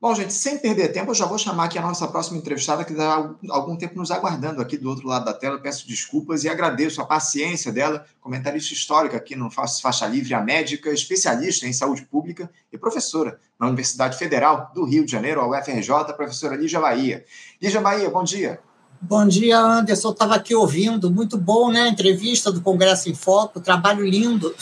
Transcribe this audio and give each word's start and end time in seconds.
Bom, 0.00 0.14
gente, 0.14 0.32
sem 0.32 0.56
perder 0.58 0.92
tempo, 0.92 1.10
eu 1.10 1.14
já 1.14 1.26
vou 1.26 1.36
chamar 1.36 1.64
aqui 1.64 1.76
a 1.76 1.82
nossa 1.82 2.06
próxima 2.06 2.38
entrevistada, 2.38 2.84
que 2.84 2.92
está 2.92 3.34
algum 3.50 3.74
tempo 3.74 3.98
nos 3.98 4.12
aguardando 4.12 4.62
aqui 4.62 4.76
do 4.76 4.88
outro 4.88 5.08
lado 5.08 5.24
da 5.24 5.34
tela. 5.34 5.58
peço 5.58 5.88
desculpas 5.88 6.44
e 6.44 6.48
agradeço 6.48 7.02
a 7.02 7.04
paciência 7.04 7.72
dela, 7.72 8.04
comentarista 8.20 8.72
histórica 8.72 9.16
aqui 9.16 9.34
no 9.34 9.50
Faixa 9.50 10.06
Livre, 10.06 10.34
a 10.34 10.40
médica, 10.40 10.90
especialista 10.90 11.66
em 11.66 11.72
saúde 11.72 12.02
pública 12.02 12.48
e 12.72 12.78
professora 12.78 13.40
na 13.58 13.66
Universidade 13.66 14.16
Federal 14.16 14.70
do 14.72 14.84
Rio 14.84 15.04
de 15.04 15.10
Janeiro, 15.10 15.40
a 15.40 15.48
UFRJ, 15.48 16.14
professora 16.16 16.54
Lígia 16.54 16.78
Bahia. 16.78 17.24
Lígia 17.60 17.80
Bahia, 17.80 18.08
bom 18.08 18.22
dia. 18.22 18.60
Bom 19.00 19.26
dia, 19.26 19.58
Anderson. 19.58 20.12
Estava 20.12 20.36
aqui 20.36 20.54
ouvindo. 20.54 21.10
Muito 21.10 21.36
bom, 21.36 21.72
né? 21.72 21.88
Entrevista 21.88 22.52
do 22.52 22.60
Congresso 22.60 23.10
em 23.10 23.14
Foco, 23.16 23.58
trabalho 23.58 24.04
lindo. 24.04 24.54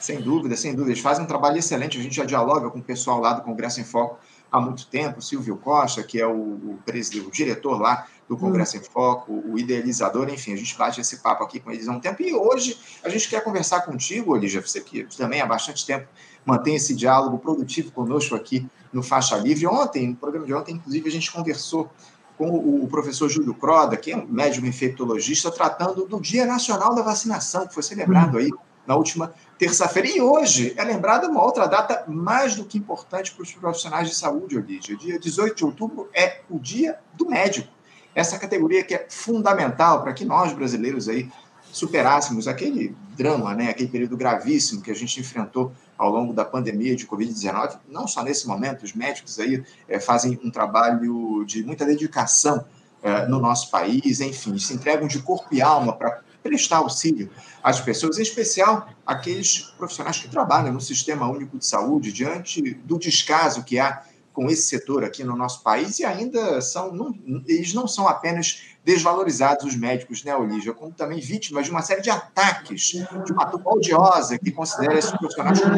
Sem 0.00 0.20
dúvida, 0.20 0.56
sem 0.56 0.72
dúvida. 0.72 0.90
Eles 0.90 1.02
fazem 1.02 1.22
um 1.22 1.28
trabalho 1.28 1.58
excelente. 1.58 1.98
A 1.98 2.02
gente 2.02 2.16
já 2.16 2.24
dialoga 2.24 2.68
com 2.68 2.80
o 2.80 2.82
pessoal 2.82 3.20
lá 3.20 3.34
do 3.34 3.42
Congresso 3.42 3.80
em 3.80 3.84
Foco 3.84 4.18
há 4.50 4.60
muito 4.60 4.86
tempo, 4.86 5.22
Silvio 5.22 5.56
Costa, 5.56 6.02
que 6.02 6.20
é 6.20 6.26
o, 6.26 6.32
o, 6.32 6.78
presidente, 6.84 7.26
o 7.26 7.30
diretor 7.30 7.80
lá 7.80 8.06
do 8.28 8.36
Congresso 8.36 8.76
hum. 8.76 8.80
em 8.80 8.84
Foco, 8.84 9.32
o 9.32 9.58
idealizador, 9.58 10.28
enfim, 10.28 10.52
a 10.52 10.56
gente 10.56 10.76
bate 10.76 11.00
esse 11.00 11.18
papo 11.18 11.44
aqui 11.44 11.60
com 11.60 11.70
eles 11.70 11.88
há 11.88 11.92
um 11.92 12.00
tempo. 12.00 12.22
E 12.22 12.34
hoje 12.34 12.78
a 13.02 13.08
gente 13.08 13.28
quer 13.28 13.42
conversar 13.42 13.82
contigo, 13.82 14.32
Olívia, 14.32 14.60
você 14.60 14.80
que 14.80 15.04
também 15.16 15.40
há 15.40 15.46
bastante 15.46 15.84
tempo 15.86 16.08
mantém 16.44 16.76
esse 16.76 16.94
diálogo 16.94 17.38
produtivo 17.38 17.92
conosco 17.92 18.34
aqui 18.34 18.66
no 18.92 19.02
Faixa 19.02 19.36
Livre. 19.36 19.66
Ontem, 19.66 20.08
no 20.08 20.16
programa 20.16 20.46
de 20.46 20.54
ontem, 20.54 20.74
inclusive, 20.76 21.08
a 21.08 21.12
gente 21.12 21.30
conversou 21.30 21.90
com 22.38 22.48
o 22.48 22.88
professor 22.88 23.28
Júlio 23.28 23.52
Croda, 23.52 23.96
que 23.98 24.12
é 24.12 24.16
um 24.16 24.26
médico 24.26 24.66
infectologista, 24.66 25.50
tratando 25.50 26.06
do 26.06 26.18
Dia 26.18 26.46
Nacional 26.46 26.94
da 26.94 27.02
Vacinação, 27.02 27.66
que 27.66 27.74
foi 27.74 27.82
celebrado 27.82 28.36
hum. 28.36 28.40
aí 28.40 28.50
na 28.90 28.96
última 28.96 29.32
terça-feira. 29.56 30.08
E 30.08 30.20
hoje 30.20 30.74
é 30.76 30.82
lembrada 30.82 31.28
uma 31.28 31.44
outra 31.44 31.66
data 31.66 32.02
mais 32.08 32.56
do 32.56 32.64
que 32.64 32.76
importante 32.76 33.30
para 33.30 33.44
os 33.44 33.52
profissionais 33.52 34.08
de 34.08 34.16
saúde, 34.16 34.58
Olídia. 34.58 34.96
Dia 34.96 35.16
18 35.16 35.54
de 35.54 35.64
outubro 35.64 36.10
é 36.12 36.40
o 36.50 36.58
Dia 36.58 36.98
do 37.14 37.24
Médico. 37.24 37.68
Essa 38.12 38.36
categoria 38.36 38.82
que 38.82 38.92
é 38.92 39.06
fundamental 39.08 40.02
para 40.02 40.12
que 40.12 40.24
nós, 40.24 40.52
brasileiros, 40.52 41.08
aí 41.08 41.30
superássemos 41.70 42.48
aquele 42.48 42.96
drama, 43.16 43.54
né, 43.54 43.70
aquele 43.70 43.88
período 43.88 44.16
gravíssimo 44.16 44.82
que 44.82 44.90
a 44.90 44.94
gente 44.94 45.20
enfrentou 45.20 45.72
ao 45.96 46.10
longo 46.10 46.32
da 46.32 46.44
pandemia 46.44 46.96
de 46.96 47.06
Covid-19. 47.06 47.78
Não 47.88 48.08
só 48.08 48.24
nesse 48.24 48.48
momento, 48.48 48.82
os 48.82 48.92
médicos 48.92 49.38
aí 49.38 49.62
é, 49.88 50.00
fazem 50.00 50.40
um 50.42 50.50
trabalho 50.50 51.44
de 51.44 51.62
muita 51.62 51.86
dedicação 51.86 52.64
é, 53.04 53.24
no 53.26 53.38
nosso 53.38 53.70
país, 53.70 54.20
enfim, 54.20 54.58
se 54.58 54.74
entregam 54.74 55.06
de 55.06 55.22
corpo 55.22 55.46
e 55.52 55.62
alma 55.62 55.92
para 55.92 56.22
prestar 56.42 56.78
auxílio 56.78 57.30
às 57.62 57.80
pessoas, 57.80 58.18
em 58.18 58.22
especial 58.22 58.88
aqueles 59.06 59.72
profissionais 59.76 60.18
que 60.18 60.28
trabalham 60.28 60.72
no 60.72 60.80
Sistema 60.80 61.28
Único 61.28 61.58
de 61.58 61.66
Saúde, 61.66 62.12
diante 62.12 62.74
do 62.74 62.98
descaso 62.98 63.64
que 63.64 63.78
há 63.78 64.02
com 64.32 64.48
esse 64.48 64.62
setor 64.62 65.04
aqui 65.04 65.24
no 65.24 65.36
nosso 65.36 65.62
país, 65.62 65.98
e 65.98 66.04
ainda 66.04 66.60
são, 66.62 66.92
não, 66.92 67.14
eles 67.46 67.74
não 67.74 67.86
são 67.86 68.08
apenas 68.08 68.62
desvalorizados, 68.84 69.66
os 69.66 69.76
médicos, 69.76 70.24
né, 70.24 70.34
Olívia, 70.34 70.72
como 70.72 70.92
também 70.92 71.20
vítimas 71.20 71.66
de 71.66 71.70
uma 71.70 71.82
série 71.82 72.00
de 72.00 72.10
ataques, 72.10 72.80
de 73.24 73.32
uma 73.32 73.46
turma 73.46 73.74
odiosa 73.74 74.38
que 74.38 74.50
considera 74.50 74.98
esses 74.98 75.10
profissionais 75.10 75.60
como 75.60 75.76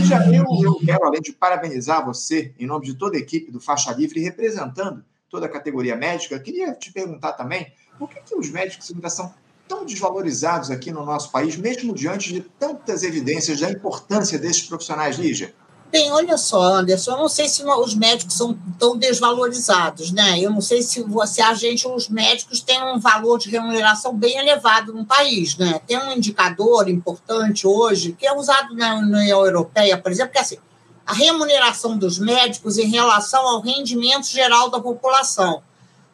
E 0.00 0.04
já 0.04 0.24
eu, 0.28 0.44
eu 0.62 0.74
quero, 0.84 1.04
além 1.04 1.20
de 1.20 1.32
parabenizar 1.32 2.04
você, 2.04 2.54
em 2.58 2.66
nome 2.66 2.86
de 2.86 2.94
toda 2.94 3.16
a 3.16 3.20
equipe 3.20 3.50
do 3.50 3.60
Faixa 3.60 3.92
Livre, 3.92 4.20
representando 4.20 5.04
toda 5.28 5.46
a 5.46 5.48
categoria 5.48 5.96
médica, 5.96 6.38
queria 6.38 6.72
te 6.72 6.92
perguntar 6.92 7.32
também 7.32 7.72
por 7.98 8.08
que, 8.08 8.20
que 8.20 8.34
os 8.34 8.50
médicos 8.50 8.90
ainda 8.90 9.10
são 9.10 9.32
tão 9.68 9.84
desvalorizados 9.84 10.70
aqui 10.70 10.90
no 10.90 11.04
nosso 11.04 11.30
país, 11.30 11.56
mesmo 11.56 11.94
diante 11.94 12.32
de 12.32 12.40
tantas 12.40 13.02
evidências 13.02 13.60
da 13.60 13.70
importância 13.70 14.38
desses 14.38 14.62
profissionais, 14.62 15.16
Lígia? 15.16 15.54
Bem, 15.90 16.10
olha 16.10 16.36
só, 16.36 16.74
Anderson, 16.74 17.12
eu 17.12 17.16
não 17.16 17.28
sei 17.28 17.48
se 17.48 17.64
os 17.64 17.94
médicos 17.94 18.34
são 18.34 18.58
tão 18.78 18.96
desvalorizados, 18.96 20.10
né? 20.10 20.38
Eu 20.40 20.50
não 20.50 20.60
sei 20.60 20.82
se 20.82 21.02
você, 21.02 21.40
a 21.40 21.54
gente, 21.54 21.86
os 21.86 22.08
médicos 22.08 22.60
têm 22.60 22.82
um 22.82 22.98
valor 22.98 23.38
de 23.38 23.48
remuneração 23.48 24.14
bem 24.14 24.36
elevado 24.36 24.92
no 24.92 25.06
país, 25.06 25.56
né? 25.56 25.80
Tem 25.86 25.96
um 25.96 26.12
indicador 26.12 26.88
importante 26.88 27.66
hoje, 27.66 28.12
que 28.12 28.26
é 28.26 28.36
usado 28.36 28.74
na 28.74 28.96
União 28.96 29.46
Europeia, 29.46 29.96
por 29.96 30.10
exemplo, 30.10 30.32
que 30.32 30.38
é 30.38 30.40
assim, 30.40 30.58
a 31.06 31.14
remuneração 31.14 31.96
dos 31.96 32.18
médicos 32.18 32.78
em 32.78 32.88
relação 32.88 33.46
ao 33.46 33.60
rendimento 33.60 34.26
geral 34.26 34.68
da 34.68 34.80
população. 34.80 35.62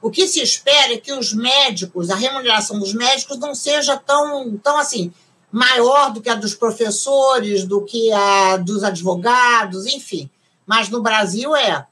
O 0.02 0.10
que 0.10 0.26
se 0.26 0.42
espera 0.42 0.94
é 0.94 0.98
que 0.98 1.12
os 1.12 1.32
médicos, 1.32 2.10
a 2.10 2.16
remuneração 2.16 2.80
dos 2.80 2.92
médicos 2.92 3.38
não 3.38 3.54
seja 3.54 3.96
tão, 3.96 4.58
tão 4.58 4.76
assim, 4.76 5.12
maior 5.50 6.12
do 6.12 6.20
que 6.20 6.28
a 6.28 6.34
dos 6.34 6.56
professores, 6.56 7.64
do 7.64 7.84
que 7.84 8.10
a 8.12 8.56
dos 8.56 8.82
advogados, 8.82 9.86
enfim. 9.86 10.28
Mas 10.66 10.88
no 10.88 11.00
Brasil 11.00 11.54
é. 11.54 11.86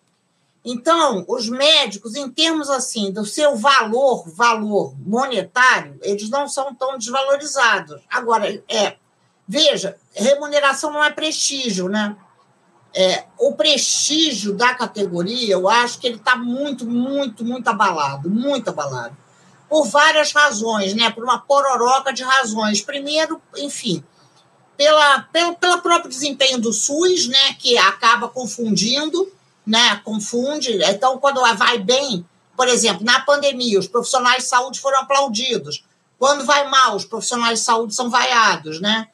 Então, 0.65 1.25
os 1.29 1.49
médicos, 1.49 2.17
em 2.17 2.29
termos 2.29 2.69
assim, 2.69 3.13
do 3.13 3.25
seu 3.25 3.57
valor, 3.57 4.29
valor 4.29 4.93
monetário, 4.99 5.99
eles 6.03 6.29
não 6.29 6.49
são 6.49 6.75
tão 6.75 6.99
desvalorizados. 6.99 8.03
Agora, 8.11 8.63
é, 8.69 8.97
veja, 9.47 9.97
remuneração 10.13 10.93
não 10.93 11.03
é 11.03 11.11
prestígio, 11.11 11.89
né? 11.89 12.17
É, 12.95 13.25
o 13.39 13.53
prestígio 13.53 14.53
da 14.53 14.75
categoria, 14.75 15.55
eu 15.55 15.69
acho 15.69 15.99
que 15.99 16.07
ele 16.07 16.17
está 16.17 16.37
muito, 16.37 16.85
muito, 16.85 17.45
muito 17.45 17.69
abalado, 17.69 18.29
muito 18.29 18.69
abalado. 18.69 19.17
Por 19.69 19.87
várias 19.87 20.33
razões, 20.33 20.95
né? 20.95 21.11
Por 21.11 21.23
uma 21.23 21.39
pororoca 21.39 22.13
de 22.13 22.25
razões. 22.25 22.81
Primeiro, 22.81 23.41
enfim, 23.57 24.03
pela, 24.77 25.21
pelo, 25.33 25.55
pelo 25.55 25.81
próprio 25.81 26.11
desempenho 26.11 26.61
do 26.61 26.73
SUS, 26.73 27.29
né? 27.29 27.55
Que 27.59 27.79
acaba 27.79 28.29
confundindo, 28.29 29.33
né? 29.65 30.01
Confunde. 30.05 30.83
Então, 30.83 31.19
quando 31.19 31.41
vai 31.57 31.79
bem, 31.79 32.27
por 32.57 32.67
exemplo, 32.67 33.05
na 33.05 33.21
pandemia, 33.21 33.79
os 33.79 33.87
profissionais 33.87 34.43
de 34.43 34.49
saúde 34.49 34.81
foram 34.81 35.01
aplaudidos. 35.01 35.85
Quando 36.19 36.45
vai 36.45 36.69
mal, 36.69 36.97
os 36.97 37.05
profissionais 37.05 37.61
de 37.61 37.65
saúde 37.65 37.95
são 37.95 38.11
vaiados, 38.11 38.81
né? 38.81 39.09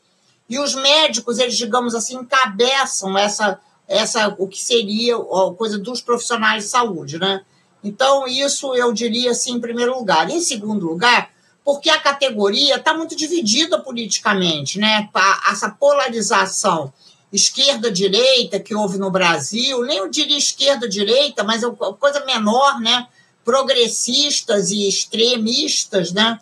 E 0.48 0.58
os 0.58 0.74
médicos, 0.74 1.38
eles, 1.38 1.56
digamos 1.56 1.94
assim, 1.94 2.16
encabeçam 2.16 3.16
essa, 3.18 3.58
essa 3.88 4.34
o 4.38 4.46
que 4.46 4.60
seria 4.60 5.16
a 5.16 5.54
coisa 5.56 5.78
dos 5.78 6.00
profissionais 6.00 6.64
de 6.64 6.70
saúde, 6.70 7.18
né? 7.18 7.42
Então, 7.82 8.26
isso 8.26 8.74
eu 8.74 8.92
diria 8.92 9.30
assim, 9.30 9.54
em 9.54 9.60
primeiro 9.60 9.96
lugar. 9.96 10.28
Em 10.30 10.40
segundo 10.40 10.86
lugar, 10.86 11.30
porque 11.64 11.90
a 11.90 12.00
categoria 12.00 12.76
está 12.76 12.94
muito 12.94 13.16
dividida 13.16 13.78
politicamente, 13.80 14.78
né? 14.78 15.08
Essa 15.50 15.68
polarização 15.68 16.92
esquerda-direita 17.32 18.60
que 18.60 18.74
houve 18.74 18.98
no 18.98 19.10
Brasil, 19.10 19.82
nem 19.82 19.98
eu 19.98 20.08
diria 20.08 20.38
esquerda-direita, 20.38 21.42
mas 21.42 21.62
é 21.62 21.66
uma 21.66 21.94
coisa 21.94 22.24
menor, 22.24 22.80
né? 22.80 23.08
Progressistas 23.44 24.70
e 24.70 24.88
extremistas, 24.88 26.12
né? 26.12 26.38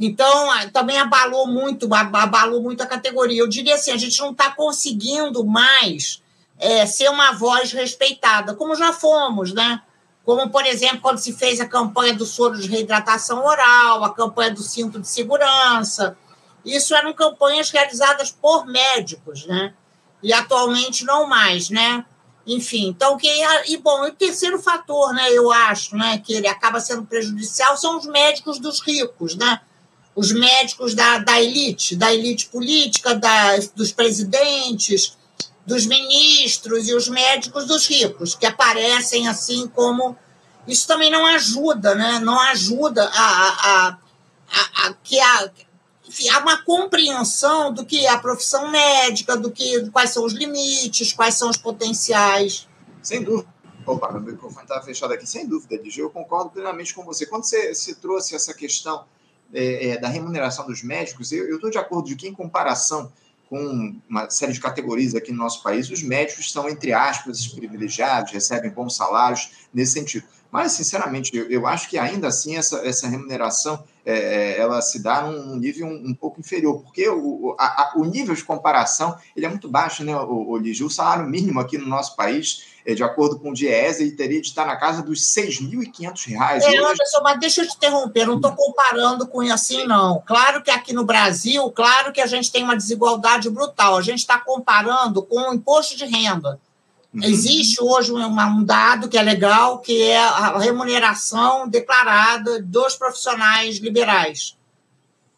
Então, 0.00 0.48
também 0.72 0.98
abalou 0.98 1.46
muito, 1.46 1.92
abalou 1.92 2.62
muito 2.62 2.82
a 2.82 2.86
categoria. 2.86 3.40
Eu 3.40 3.48
diria 3.48 3.74
assim, 3.74 3.90
a 3.90 3.96
gente 3.96 4.18
não 4.20 4.30
está 4.30 4.50
conseguindo 4.52 5.44
mais 5.44 6.22
é, 6.58 6.86
ser 6.86 7.08
uma 7.08 7.32
voz 7.32 7.72
respeitada, 7.72 8.54
como 8.54 8.76
já 8.76 8.92
fomos, 8.92 9.52
né? 9.52 9.82
Como, 10.24 10.50
por 10.50 10.64
exemplo, 10.66 11.00
quando 11.00 11.18
se 11.18 11.32
fez 11.32 11.60
a 11.60 11.66
campanha 11.66 12.14
do 12.14 12.26
soro 12.26 12.60
de 12.60 12.68
reidratação 12.68 13.44
oral, 13.44 14.04
a 14.04 14.14
campanha 14.14 14.52
do 14.52 14.62
cinto 14.62 15.00
de 15.00 15.08
segurança. 15.08 16.16
Isso 16.64 16.94
eram 16.94 17.12
campanhas 17.12 17.70
realizadas 17.70 18.30
por 18.30 18.66
médicos, 18.66 19.46
né? 19.46 19.72
E 20.22 20.32
atualmente 20.32 21.04
não 21.04 21.26
mais, 21.26 21.70
né? 21.70 22.04
Enfim, 22.46 22.88
então, 22.88 23.16
que, 23.16 23.28
e 23.66 23.76
bom, 23.76 24.06
o 24.06 24.12
terceiro 24.12 24.58
fator, 24.58 25.12
né, 25.12 25.30
eu 25.30 25.52
acho, 25.52 25.94
né, 25.94 26.16
que 26.16 26.32
ele 26.32 26.48
acaba 26.48 26.80
sendo 26.80 27.04
prejudicial 27.04 27.76
são 27.76 27.98
os 27.98 28.06
médicos 28.06 28.58
dos 28.58 28.80
ricos, 28.80 29.36
né? 29.36 29.60
Os 30.18 30.32
médicos 30.32 30.94
da, 30.94 31.18
da 31.18 31.40
elite, 31.40 31.94
da 31.94 32.12
elite 32.12 32.48
política, 32.48 33.14
da, 33.14 33.56
dos 33.76 33.92
presidentes, 33.92 35.16
dos 35.64 35.86
ministros 35.86 36.88
e 36.88 36.94
os 36.94 37.08
médicos 37.08 37.66
dos 37.66 37.86
ricos, 37.86 38.34
que 38.34 38.44
aparecem 38.44 39.28
assim 39.28 39.68
como. 39.68 40.16
Isso 40.66 40.88
também 40.88 41.08
não 41.08 41.24
ajuda, 41.24 41.94
né? 41.94 42.18
não 42.18 42.38
ajuda 42.40 43.04
a, 43.04 43.28
a, 43.28 43.98
a, 44.50 44.86
a 44.88 44.94
que 45.04 45.20
a, 45.20 45.50
enfim, 46.08 46.28
há 46.30 46.40
uma 46.40 46.64
compreensão 46.64 47.72
do 47.72 47.86
que 47.86 48.04
é 48.04 48.10
a 48.10 48.18
profissão 48.18 48.72
médica, 48.72 49.36
do 49.36 49.52
que 49.52 49.88
quais 49.90 50.10
são 50.10 50.24
os 50.24 50.32
limites, 50.32 51.12
quais 51.12 51.34
são 51.34 51.48
os 51.48 51.56
potenciais. 51.56 52.66
Sem 53.00 53.22
dúvida. 53.22 53.48
Opa, 53.86 54.10
meu 54.10 54.20
microfone 54.20 54.64
estava 54.64 54.84
fechado 54.84 55.14
aqui. 55.14 55.28
Sem 55.28 55.46
dúvida, 55.46 55.80
Ligia, 55.80 56.02
eu 56.02 56.10
concordo 56.10 56.50
plenamente 56.50 56.92
com 56.92 57.04
você. 57.04 57.24
Quando 57.24 57.44
você, 57.44 57.72
você 57.72 57.94
trouxe 57.94 58.34
essa 58.34 58.52
questão 58.52 59.04
é, 59.52 59.90
é, 59.90 59.98
da 59.98 60.08
remuneração 60.08 60.66
dos 60.66 60.82
médicos, 60.82 61.32
eu 61.32 61.54
estou 61.54 61.70
de 61.70 61.78
acordo 61.78 62.08
de 62.08 62.16
que, 62.16 62.28
em 62.28 62.34
comparação 62.34 63.10
com 63.48 63.96
uma 64.08 64.28
série 64.28 64.52
de 64.52 64.60
categorias 64.60 65.14
aqui 65.14 65.32
no 65.32 65.38
nosso 65.38 65.62
país, 65.62 65.90
os 65.90 66.02
médicos 66.02 66.52
são, 66.52 66.68
entre 66.68 66.92
aspas, 66.92 67.46
privilegiados, 67.46 68.32
recebem 68.32 68.70
bons 68.70 68.94
salários 68.94 69.50
nesse 69.72 69.92
sentido. 69.92 70.26
Mas, 70.50 70.72
sinceramente, 70.72 71.34
eu, 71.36 71.50
eu 71.50 71.66
acho 71.66 71.88
que 71.88 71.98
ainda 71.98 72.28
assim 72.28 72.56
essa, 72.56 72.86
essa 72.86 73.08
remuneração 73.08 73.82
é, 74.12 74.56
é 74.56 74.58
ela 74.58 74.80
se 74.80 75.02
dá 75.02 75.22
num 75.22 75.56
nível 75.56 75.86
um, 75.86 76.10
um 76.10 76.14
pouco 76.14 76.40
inferior, 76.40 76.82
porque 76.82 77.08
o, 77.08 77.54
a, 77.58 77.64
a, 77.64 77.92
o 77.96 78.04
nível 78.04 78.34
de 78.34 78.44
comparação 78.44 79.16
ele 79.36 79.46
é 79.46 79.48
muito 79.48 79.68
baixo, 79.68 80.04
né, 80.04 80.16
o, 80.16 80.56
o, 80.56 80.58
o 80.58 80.90
salário 80.90 81.26
mínimo 81.26 81.60
aqui 81.60 81.76
no 81.76 81.86
nosso 81.86 82.16
país 82.16 82.66
é, 82.88 82.94
de 82.94 83.02
acordo 83.02 83.38
com 83.38 83.50
o 83.50 83.54
DIESA, 83.54 84.00
ele 84.00 84.12
teria 84.12 84.40
de 84.40 84.46
estar 84.46 84.64
na 84.64 84.74
casa 84.74 85.02
dos 85.02 85.20
6.500 85.20 86.26
reais. 86.26 86.64
É, 86.64 86.74
Anderson, 86.78 87.20
mas 87.22 87.38
deixa 87.38 87.60
eu 87.60 87.68
te 87.68 87.76
interromper, 87.76 88.26
não 88.26 88.36
estou 88.36 88.52
comparando 88.52 89.26
com 89.26 89.42
assim, 89.42 89.84
não. 89.86 90.22
Claro 90.26 90.62
que 90.62 90.70
aqui 90.70 90.94
no 90.94 91.04
Brasil, 91.04 91.70
claro 91.72 92.14
que 92.14 92.20
a 92.20 92.26
gente 92.26 92.50
tem 92.50 92.64
uma 92.64 92.74
desigualdade 92.74 93.50
brutal. 93.50 93.98
A 93.98 94.00
gente 94.00 94.20
está 94.20 94.38
comparando 94.38 95.22
com 95.22 95.50
o 95.50 95.54
imposto 95.54 95.98
de 95.98 96.06
renda. 96.06 96.58
Uhum. 97.12 97.24
Existe 97.24 97.82
hoje 97.82 98.12
um, 98.12 98.18
um 98.18 98.64
dado 98.64 99.08
que 99.08 99.16
é 99.16 99.22
legal, 99.22 99.78
que 99.78 100.02
é 100.02 100.18
a 100.18 100.58
remuneração 100.58 101.66
declarada 101.68 102.60
dos 102.62 102.96
profissionais 102.96 103.78
liberais. 103.78 104.56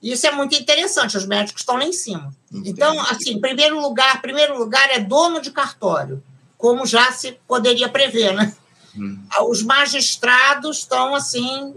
Isso 0.02 0.26
é 0.26 0.32
muito 0.32 0.56
interessante, 0.56 1.16
os 1.16 1.26
médicos 1.26 1.60
estão 1.60 1.76
lá 1.76 1.84
em 1.84 1.92
cima. 1.92 2.34
Entendi. 2.50 2.70
Então, 2.70 2.98
assim, 3.02 3.38
primeiro 3.38 3.80
lugar, 3.80 4.20
primeiro 4.22 4.58
lugar 4.58 4.90
é 4.90 4.98
dono 4.98 5.40
de 5.40 5.50
cartório, 5.50 6.22
como 6.56 6.86
já 6.86 7.12
se 7.12 7.38
poderia 7.46 7.88
prever, 7.88 8.32
né? 8.32 8.54
Hum. 8.96 9.22
Os 9.48 9.62
magistrados 9.62 10.78
estão 10.78 11.14
assim, 11.14 11.74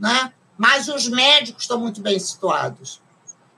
né? 0.00 0.32
Mas 0.56 0.88
os 0.88 1.08
médicos 1.08 1.64
estão 1.64 1.78
muito 1.78 2.00
bem 2.00 2.18
situados. 2.18 3.01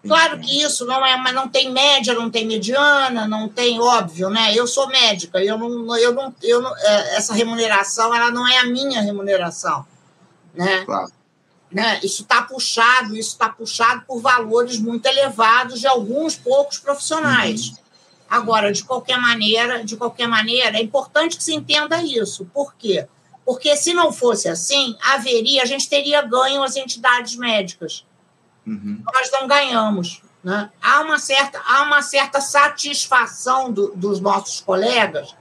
Claro 0.06 0.38
que 0.38 0.62
isso 0.62 0.84
não 0.84 1.04
é, 1.04 1.16
mas 1.16 1.34
não 1.34 1.48
tem 1.48 1.72
média, 1.72 2.12
não 2.12 2.30
tem 2.30 2.46
mediana, 2.46 3.26
não 3.26 3.48
tem 3.48 3.80
óbvio, 3.80 4.28
né? 4.28 4.54
Eu 4.54 4.66
sou 4.66 4.86
médica, 4.88 5.42
eu 5.42 5.56
não, 5.56 5.96
eu 5.96 6.12
não, 6.12 6.34
eu 6.42 6.60
não, 6.60 6.76
é, 6.76 7.16
essa 7.16 7.32
remuneração 7.32 8.14
ela 8.14 8.30
não 8.30 8.46
é 8.46 8.58
a 8.58 8.66
minha 8.66 9.00
remuneração, 9.00 9.86
né? 10.54 10.84
Claro. 10.84 11.10
Né? 11.72 11.98
Isso 12.04 12.22
está 12.22 12.42
puxado, 12.42 13.16
isso 13.16 13.30
está 13.30 13.48
puxado 13.48 14.04
por 14.06 14.20
valores 14.20 14.78
muito 14.78 15.06
elevados 15.06 15.80
de 15.80 15.86
alguns 15.86 16.36
poucos 16.36 16.78
profissionais. 16.78 17.68
Uhum. 17.68 17.76
Agora, 18.28 18.72
de 18.72 18.84
qualquer 18.84 19.18
maneira, 19.18 19.82
de 19.84 19.96
qualquer 19.96 20.28
maneira, 20.28 20.78
é 20.78 20.82
importante 20.82 21.36
que 21.36 21.42
se 21.42 21.54
entenda 21.54 22.02
isso. 22.02 22.44
Por 22.52 22.74
quê? 22.74 23.06
Porque 23.44 23.76
se 23.76 23.92
não 23.92 24.12
fosse 24.12 24.48
assim, 24.48 24.96
haveria, 25.02 25.62
a 25.62 25.66
gente 25.66 25.88
teria 25.88 26.22
ganho 26.22 26.62
as 26.62 26.76
entidades 26.76 27.36
médicas. 27.36 28.04
Uhum. 28.66 29.02
Nós 29.12 29.30
não 29.30 29.46
ganhamos. 29.46 30.22
Né? 30.42 30.70
Há, 30.80 31.00
uma 31.00 31.18
certa, 31.18 31.60
há 31.64 31.82
uma 31.82 32.02
certa 32.02 32.40
satisfação 32.40 33.72
do, 33.72 33.92
dos 33.96 34.20
nossos 34.20 34.60
colegas 34.60 35.34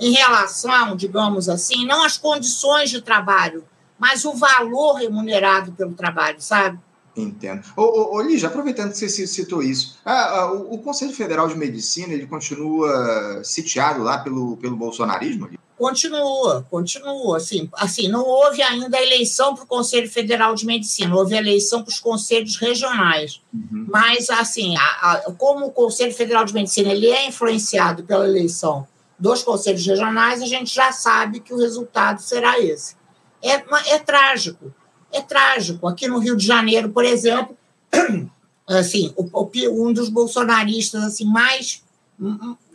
em 0.00 0.12
relação, 0.12 0.96
digamos 0.96 1.48
assim, 1.48 1.84
não 1.84 2.04
às 2.04 2.16
condições 2.16 2.88
de 2.88 3.02
trabalho, 3.02 3.64
mas 3.98 4.24
o 4.24 4.32
valor 4.32 4.94
remunerado 4.94 5.72
pelo 5.72 5.92
trabalho, 5.92 6.40
sabe? 6.40 6.78
Entendo. 7.20 7.62
Ô, 7.76 7.82
ô, 7.82 8.16
ô 8.16 8.22
Lígia, 8.22 8.48
aproveitando 8.48 8.92
que 8.92 8.98
você 8.98 9.26
citou 9.26 9.62
isso, 9.62 9.98
ah, 10.04 10.52
o, 10.52 10.74
o, 10.74 10.78
Conselho 10.78 11.12
Federal 11.12 11.48
de 11.48 11.56
Medicina 11.56 12.12
ele 12.12 12.26
continua 12.26 13.42
sitiado 13.44 14.02
lá 14.02 14.18
pelo, 14.18 14.56
pelo 14.56 14.76
bolsonarismo? 14.76 15.48
Continua, 15.76 16.66
continua. 16.68 17.36
Assim, 17.36 17.68
assim, 17.74 18.08
não 18.08 18.24
houve 18.24 18.62
ainda 18.62 18.96
a 18.96 19.02
eleição 19.02 19.54
para 19.54 19.64
o 19.64 19.66
Conselho 19.66 20.10
Federal 20.10 20.54
de 20.54 20.66
Medicina, 20.66 21.14
houve 21.14 21.34
a 21.34 21.38
eleição 21.38 21.82
para 21.82 21.90
os 21.90 22.00
conselhos 22.00 22.56
regionais. 22.56 23.40
Uhum. 23.54 23.86
Mas, 23.88 24.28
assim, 24.28 24.76
a, 24.76 24.82
a, 24.82 25.32
como 25.32 25.66
o 25.66 25.70
Conselho 25.70 26.12
Federal 26.12 26.44
de 26.44 26.52
Medicina 26.52 26.90
ele 26.90 27.08
é 27.08 27.28
influenciado 27.28 28.02
pela 28.02 28.26
eleição 28.26 28.86
dos 29.18 29.42
conselhos 29.42 29.86
regionais, 29.86 30.42
a 30.42 30.46
gente 30.46 30.74
já 30.74 30.90
sabe 30.90 31.40
que 31.40 31.54
o 31.54 31.58
resultado 31.58 32.20
será 32.22 32.58
esse 32.58 32.98
é, 33.42 33.94
é 33.94 33.98
trágico. 33.98 34.72
É 35.12 35.20
trágico. 35.20 35.86
Aqui 35.86 36.06
no 36.06 36.18
Rio 36.18 36.36
de 36.36 36.46
Janeiro, 36.46 36.90
por 36.90 37.04
exemplo, 37.04 37.56
assim, 38.66 39.12
o, 39.16 39.50
um 39.70 39.92
dos 39.92 40.08
bolsonaristas 40.08 41.02
assim 41.02 41.24
mais, 41.24 41.82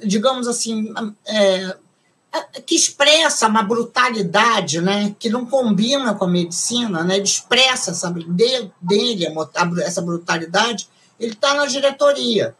digamos 0.03 0.47
assim, 0.47 0.93
é, 1.27 1.75
que 2.65 2.75
expressa 2.75 3.47
uma 3.47 3.61
brutalidade, 3.61 4.81
né, 4.81 5.15
que 5.19 5.29
não 5.29 5.45
combina 5.45 6.15
com 6.15 6.25
a 6.25 6.27
medicina, 6.27 7.03
né, 7.03 7.15
ele 7.15 7.23
expressa 7.23 7.91
essa 7.91 8.09
dele 8.11 8.71
essa 9.85 10.01
brutalidade, 10.01 10.87
ele 11.19 11.33
está 11.33 11.53
na 11.53 11.65
diretoria. 11.67 12.55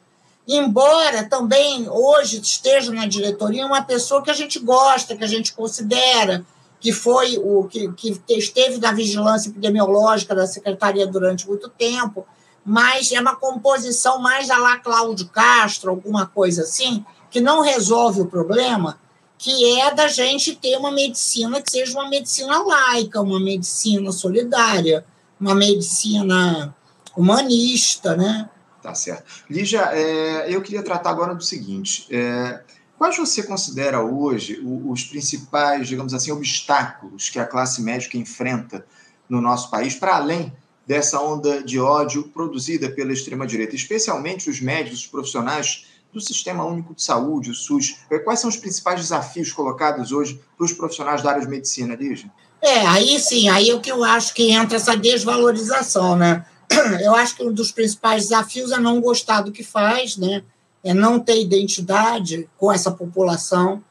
Embora 0.47 1.23
também 1.23 1.87
hoje 1.89 2.39
esteja 2.39 2.91
na 2.91 3.07
diretoria 3.07 3.65
uma 3.65 3.81
pessoa 3.81 4.21
que 4.21 4.29
a 4.29 4.33
gente 4.33 4.59
gosta, 4.59 5.15
que 5.15 5.23
a 5.23 5.27
gente 5.27 5.53
considera, 5.53 6.45
que 6.83 6.91
foi 6.91 7.37
o 7.37 7.63
que, 7.63 7.89
que 7.93 8.21
esteve 8.31 8.77
na 8.77 8.91
vigilância 8.91 9.47
epidemiológica 9.47 10.35
da 10.35 10.45
secretaria 10.45 11.07
durante 11.07 11.47
muito 11.47 11.69
tempo, 11.69 12.27
mas 12.65 13.09
é 13.13 13.21
uma 13.21 13.37
composição 13.37 14.19
mais 14.19 14.49
a 14.49 14.57
lá 14.57 14.77
Cláudio 14.79 15.29
Castro, 15.29 15.91
alguma 15.91 16.25
coisa 16.25 16.63
assim, 16.63 17.05
que 17.31 17.39
não 17.39 17.61
resolve 17.61 18.19
o 18.19 18.25
problema, 18.25 18.99
que 19.37 19.79
é 19.79 19.93
da 19.93 20.09
gente 20.09 20.57
ter 20.57 20.75
uma 20.77 20.91
medicina 20.91 21.61
que 21.61 21.71
seja 21.71 21.97
uma 21.97 22.09
medicina 22.09 22.61
laica, 22.61 23.21
uma 23.21 23.39
medicina 23.39 24.11
solidária, 24.11 25.05
uma 25.39 25.55
medicina 25.55 26.75
humanista, 27.15 28.13
né? 28.17 28.49
Tá 28.81 28.93
certo. 28.93 29.23
Lígia, 29.49 29.89
é, 29.93 30.53
eu 30.53 30.61
queria 30.61 30.83
tratar 30.83 31.11
agora 31.11 31.33
do 31.33 31.43
seguinte. 31.43 32.13
É, 32.13 32.61
Quais 32.97 33.17
você 33.17 33.43
considera 33.43 34.01
hoje 34.01 34.61
os 34.63 35.03
principais, 35.03 35.87
digamos 35.87 36.13
assim, 36.13 36.31
obstáculos 36.31 37.29
que 37.29 37.39
a 37.39 37.45
classe 37.45 37.81
médica 37.81 38.17
enfrenta 38.17 38.85
no 39.27 39.41
nosso 39.41 39.69
país, 39.69 39.95
para 39.95 40.15
além 40.15 40.53
dessa 40.85 41.19
onda 41.19 41.63
de 41.63 41.79
ódio 41.79 42.23
produzida 42.23 42.89
pela 42.89 43.11
extrema-direita, 43.11 43.75
especialmente 43.75 44.49
os 44.49 44.59
médicos, 44.61 44.99
os 44.99 45.07
profissionais 45.07 45.85
do 46.11 46.21
Sistema 46.21 46.63
Único 46.63 46.93
de 46.93 47.01
Saúde, 47.01 47.51
o 47.51 47.55
SUS? 47.55 47.97
Quais 48.23 48.39
são 48.39 48.49
os 48.49 48.57
principais 48.57 49.01
desafios 49.01 49.51
colocados 49.51 50.11
hoje 50.11 50.39
para 50.55 50.65
os 50.65 50.73
profissionais 50.73 51.21
da 51.21 51.31
área 51.31 51.41
de 51.41 51.47
medicina, 51.47 51.95
Lígia? 51.95 52.31
É, 52.61 52.85
aí 52.87 53.19
sim, 53.19 53.49
aí 53.49 53.69
é 53.69 53.75
o 53.75 53.81
que 53.81 53.91
eu 53.91 54.03
acho 54.03 54.33
que 54.33 54.51
entra 54.51 54.77
essa 54.77 54.95
desvalorização, 54.95 56.15
né? 56.15 56.45
Eu 57.03 57.13
acho 57.13 57.35
que 57.35 57.43
um 57.43 57.51
dos 57.51 57.71
principais 57.71 58.23
desafios 58.23 58.71
é 58.71 58.79
não 58.79 59.01
gostar 59.01 59.41
do 59.41 59.51
que 59.51 59.63
faz, 59.63 60.15
né? 60.15 60.43
É 60.83 60.93
não 60.93 61.19
ter 61.19 61.41
identidade 61.41 62.49
com 62.57 62.71
essa 62.71 62.91
população. 62.91 63.81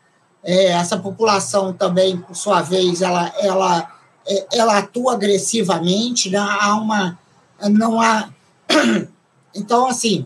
É, 0.45 0.67
essa 0.67 0.99
população 0.99 1.73
também, 1.73 2.17
por 2.17 2.37
sua 2.37 2.63
vez, 2.63 3.01
ela, 3.01 3.33
ela, 3.39 3.91
é, 4.27 4.47
ela 4.53 4.79
atua 4.79 5.15
agressivamente, 5.15 6.31
né? 6.31 6.39
há 6.39 6.75
uma, 6.75 7.19
não 7.71 8.01
há... 8.01 8.29
Então, 9.55 9.87
assim, 9.87 10.25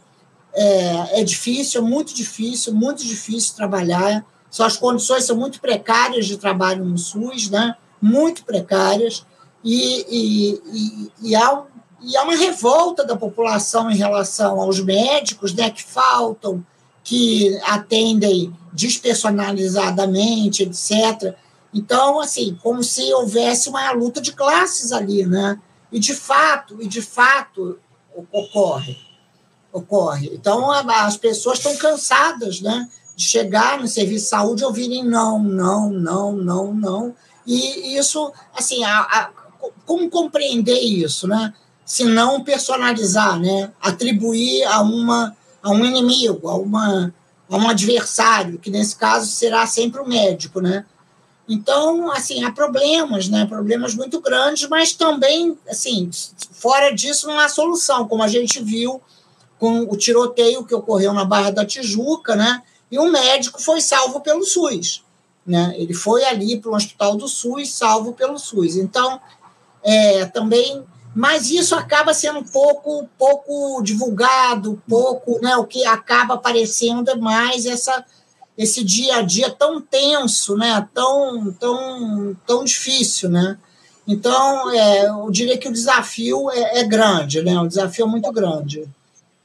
é, 0.55 1.21
é 1.21 1.25
difícil, 1.25 1.81
é 1.81 1.85
muito 1.85 2.15
difícil, 2.15 2.73
muito 2.73 3.05
difícil 3.05 3.57
trabalhar. 3.57 4.25
As 4.57 4.77
condições 4.77 5.25
são 5.25 5.37
muito 5.37 5.61
precárias 5.61 6.27
de 6.27 6.37
trabalho 6.37 6.85
no 6.85 6.97
SUS, 6.97 7.51
né? 7.51 7.75
muito 8.01 8.45
precárias, 8.45 9.27
e, 9.65 10.07
e, 10.09 10.63
e, 10.73 11.31
e 11.31 11.37
há 11.37 11.63
e 12.01 12.17
há 12.17 12.23
uma 12.23 12.37
revolta 12.37 13.05
da 13.05 13.17
população 13.17 13.91
em 13.91 13.97
relação 13.97 14.61
aos 14.61 14.81
médicos, 14.81 15.55
né, 15.55 15.71
que 15.71 15.83
faltam, 15.83 16.65
que 17.03 17.59
atendem 17.63 18.55
despersonalizadamente, 18.73 20.65
etc. 20.65 21.35
Então, 21.73 22.21
assim, 22.21 22.59
como 22.63 22.83
se 22.83 23.13
houvesse 23.15 23.69
uma 23.69 23.91
luta 23.93 24.21
de 24.21 24.33
classes 24.33 24.93
ali, 24.93 25.25
né? 25.25 25.61
E 25.91 25.99
de 25.99 26.15
fato, 26.15 26.77
e 26.81 26.87
de 26.87 27.01
fato 27.01 27.79
ocorre, 28.33 28.99
ocorre. 29.73 30.31
Então, 30.33 30.71
as 30.71 31.17
pessoas 31.17 31.59
estão 31.59 31.77
cansadas, 31.77 32.61
né? 32.61 32.89
De 33.15 33.25
chegar 33.25 33.79
no 33.79 33.87
serviço 33.87 34.25
de 34.25 34.31
saúde 34.31 34.63
e 34.63 34.67
ouvirem 34.67 35.05
não, 35.05 35.39
não, 35.39 35.91
não, 35.91 36.33
não, 36.33 36.75
não. 36.75 37.15
E 37.47 37.97
isso, 37.97 38.33
assim, 38.55 38.83
a, 38.85 39.01
a, 39.01 39.31
como 39.85 40.11
compreender 40.11 40.81
isso, 40.81 41.29
né? 41.29 41.55
Se 41.87 42.05
não 42.05 42.43
personalizar, 42.43 43.39
né? 43.39 43.73
atribuir 43.81 44.65
a, 44.65 44.81
uma, 44.81 45.37
a 45.63 45.71
um 45.71 45.85
inimigo, 45.85 46.49
a, 46.49 46.57
uma, 46.57 47.15
a 47.49 47.57
um 47.57 47.69
adversário, 47.69 48.59
que 48.59 48.69
nesse 48.69 48.97
caso 48.97 49.31
será 49.31 49.65
sempre 49.69 50.01
o 50.01 50.07
médico. 50.07 50.61
Né? 50.61 50.85
Então, 51.49 52.11
assim, 52.11 52.43
há 52.43 52.51
problemas, 52.51 53.29
né? 53.29 53.47
problemas 53.47 53.95
muito 53.95 54.21
grandes, 54.21 54.69
mas 54.69 54.95
também, 54.95 55.57
assim, 55.71 56.11
fora 56.51 56.91
disso 56.93 57.29
não 57.29 57.39
há 57.39 57.49
solução, 57.49 58.09
como 58.09 58.25
a 58.25 58.29
gente 58.29 58.61
viu 58.61 59.01
com 59.57 59.83
o 59.83 59.97
tiroteio 59.97 60.65
que 60.65 60.75
ocorreu 60.75 61.15
na 61.15 61.25
Barra 61.25 61.51
da 61.51 61.65
Tijuca, 61.65 62.35
né? 62.35 62.63
e 62.91 62.99
o 62.99 63.11
médico 63.11 63.63
foi 63.63 63.81
salvo 63.81 64.21
pelo 64.21 64.45
SUS. 64.45 65.05
Né? 65.47 65.73
Ele 65.79 65.95
foi 65.95 66.25
ali 66.25 66.59
para 66.59 66.73
o 66.73 66.75
hospital 66.75 67.17
do 67.17 67.29
SUS, 67.29 67.71
salvo 67.71 68.13
pelo 68.13 68.39
SUS. 68.39 68.77
Então, 68.77 69.21
é, 69.85 70.25
também 70.27 70.85
mas 71.17 71.51
isso 71.51 71.75
acaba 71.75 72.13
sendo 72.13 72.45
pouco 72.45 73.09
pouco 73.19 73.81
divulgado, 73.83 74.83
pouco, 74.87 75.41
né, 75.41 75.57
o 75.57 75.65
que 75.65 75.87
acaba 75.87 76.35
aparecendo 76.35 77.19
mais 77.19 77.65
essa 77.65 78.05
esse 78.57 78.85
dia 78.85 79.17
a 79.17 79.23
dia 79.23 79.51
tão 79.51 79.81
tenso, 79.81 80.59
né, 80.59 80.87
tão 80.93 81.51
tão 81.59 82.37
tão 82.47 82.65
difícil, 82.65 83.31
né? 83.31 83.57
Então, 84.07 84.71
é, 84.71 85.09
eu 85.09 85.29
diria 85.31 85.59
que 85.59 85.69
o 85.69 85.73
desafio 85.73 86.49
é, 86.51 86.81
é 86.81 86.85
grande, 86.85 87.43
né? 87.43 87.59
O 87.59 87.67
desafio 87.67 88.05
é 88.05 88.09
muito 88.09 88.31
grande. 88.31 88.85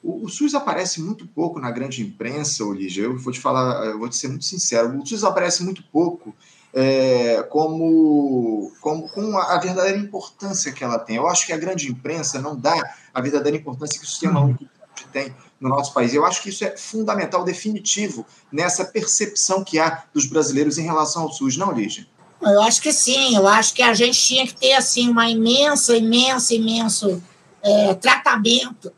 O, 0.03 0.25
o, 0.25 0.29
SUS 0.29 0.53
aparece 0.53 1.01
muito 1.01 1.25
pouco 1.25 1.59
na 1.59 1.71
grande 1.71 2.03
imprensa, 2.03 2.63
Olígia. 2.63 3.05
Eu 3.05 3.17
vou 3.17 3.33
te 3.33 3.39
falar, 3.39 3.83
eu 3.87 3.97
vou 3.97 4.07
te 4.07 4.15
ser 4.15 4.27
muito 4.27 4.45
sincero. 4.45 4.95
O 4.99 5.05
SUS 5.05 5.23
aparece 5.23 5.63
muito 5.63 5.81
pouco 5.91 6.35
é, 6.73 7.43
como, 7.49 8.71
como 8.79 9.09
com 9.09 9.37
a, 9.37 9.57
verdadeira 9.59 9.97
importância 9.97 10.71
que 10.71 10.83
ela 10.83 10.97
tem. 10.97 11.17
Eu 11.17 11.27
acho 11.27 11.45
que 11.45 11.53
a 11.53 11.57
grande 11.57 11.89
imprensa 11.89 12.41
não 12.41 12.55
dá 12.55 12.95
a 13.13 13.21
verdadeira 13.21 13.57
importância 13.57 13.99
que 13.99 14.05
o 14.05 14.09
sistema 14.09 14.39
uhum. 14.39 14.47
único 14.47 14.65
tem 15.11 15.35
no 15.59 15.69
nosso 15.69 15.93
país. 15.93 16.13
Eu 16.13 16.25
acho 16.25 16.41
que 16.41 16.49
isso 16.49 16.63
é 16.63 16.75
fundamental, 16.77 17.43
definitivo, 17.43 18.25
nessa 18.51 18.85
percepção 18.85 19.63
que 19.63 19.79
há 19.79 20.03
dos 20.13 20.25
brasileiros 20.25 20.77
em 20.77 20.83
relação 20.83 21.23
ao 21.23 21.31
SUS, 21.31 21.57
não, 21.57 21.71
Lígia? 21.71 22.07
Eu 22.41 22.61
acho 22.61 22.81
que 22.81 22.91
sim. 22.91 23.35
Eu 23.35 23.47
acho 23.47 23.73
que 23.73 23.83
a 23.83 23.93
gente 23.93 24.19
tinha 24.19 24.47
que 24.47 24.55
ter 24.55 24.73
assim 24.73 25.09
uma 25.09 25.29
imensa, 25.29 25.95
imensa, 25.95 26.53
imenso 26.53 27.21
é, 27.61 27.93
tratamento 27.93 28.91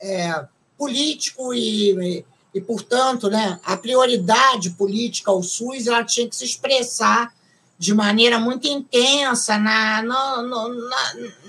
é, 0.00 0.44
político 0.76 1.54
e, 1.54 2.24
e 2.56 2.60
portanto, 2.62 3.28
né, 3.28 3.60
a 3.62 3.76
prioridade 3.76 4.70
política 4.70 5.30
ao 5.30 5.42
SUS 5.42 5.86
ela 5.86 6.02
tinha 6.02 6.26
que 6.26 6.34
se 6.34 6.46
expressar 6.46 7.30
de 7.78 7.92
maneira 7.92 8.38
muito 8.38 8.66
intensa 8.66 9.58
na, 9.58 10.00
na, 10.00 10.42
na, 10.42 10.68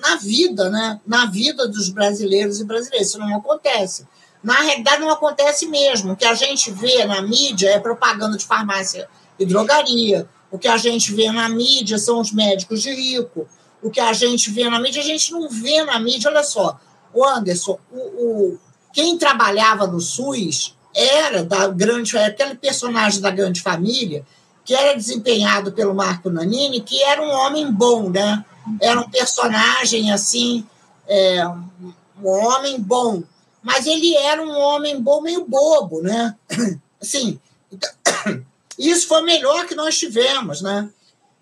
na, 0.01 0.15
vida, 0.17 0.69
né? 0.69 0.99
na 1.07 1.25
vida 1.27 1.65
dos 1.65 1.87
brasileiros 1.87 2.59
e 2.59 2.65
brasileiras. 2.65 3.07
Isso 3.07 3.19
não 3.19 3.37
acontece. 3.37 4.05
Na 4.43 4.59
realidade, 4.59 4.99
não 4.99 5.09
acontece 5.09 5.65
mesmo. 5.67 6.11
O 6.11 6.17
que 6.17 6.25
a 6.25 6.33
gente 6.33 6.71
vê 6.71 7.05
na 7.05 7.21
mídia 7.21 7.69
é 7.69 7.79
propaganda 7.79 8.37
de 8.37 8.43
farmácia 8.43 9.07
e 9.39 9.45
drogaria. 9.45 10.27
O 10.51 10.59
que 10.59 10.67
a 10.67 10.75
gente 10.75 11.13
vê 11.13 11.31
na 11.31 11.47
mídia 11.47 11.97
são 11.97 12.19
os 12.19 12.33
médicos 12.33 12.81
de 12.81 12.93
rico. 12.93 13.47
O 13.81 13.89
que 13.89 14.01
a 14.01 14.11
gente 14.11 14.51
vê 14.51 14.69
na 14.69 14.77
mídia, 14.77 15.01
a 15.01 15.05
gente 15.05 15.31
não 15.31 15.47
vê 15.47 15.85
na 15.85 15.97
mídia. 16.01 16.29
Olha 16.29 16.43
só, 16.43 16.77
o 17.13 17.23
Anderson, 17.23 17.79
o, 17.89 17.97
o 17.97 18.59
quem 18.91 19.17
trabalhava 19.17 19.87
no 19.87 20.01
SUS 20.01 20.75
era 20.95 21.43
da 21.43 21.67
grande 21.67 22.17
aquele 22.17 22.55
personagem 22.55 23.21
da 23.21 23.29
grande 23.29 23.61
família 23.61 24.25
que 24.67 24.73
era 24.73 24.97
desempenhado 24.97 25.71
pelo 25.71 25.95
Marco 25.95 26.29
Nanini, 26.29 26.81
que 26.81 27.01
era 27.01 27.21
um 27.21 27.29
homem 27.29 27.71
bom, 27.71 28.09
né? 28.09 28.43
Era 28.81 28.99
um 28.99 29.09
personagem 29.09 30.11
assim, 30.11 30.65
é, 31.07 31.47
um 31.47 32.27
homem 32.27 32.77
bom, 32.77 33.23
mas 33.63 33.85
ele 33.87 34.13
era 34.15 34.43
um 34.43 34.51
homem 34.51 35.01
bom 35.01 35.21
meio 35.21 35.45
bobo, 35.45 36.01
né? 36.01 36.35
Assim, 36.99 37.39
isso 38.77 39.07
foi 39.07 39.21
o 39.21 39.25
melhor 39.25 39.67
que 39.67 39.75
nós 39.75 39.97
tivemos, 39.97 40.61
né? 40.61 40.89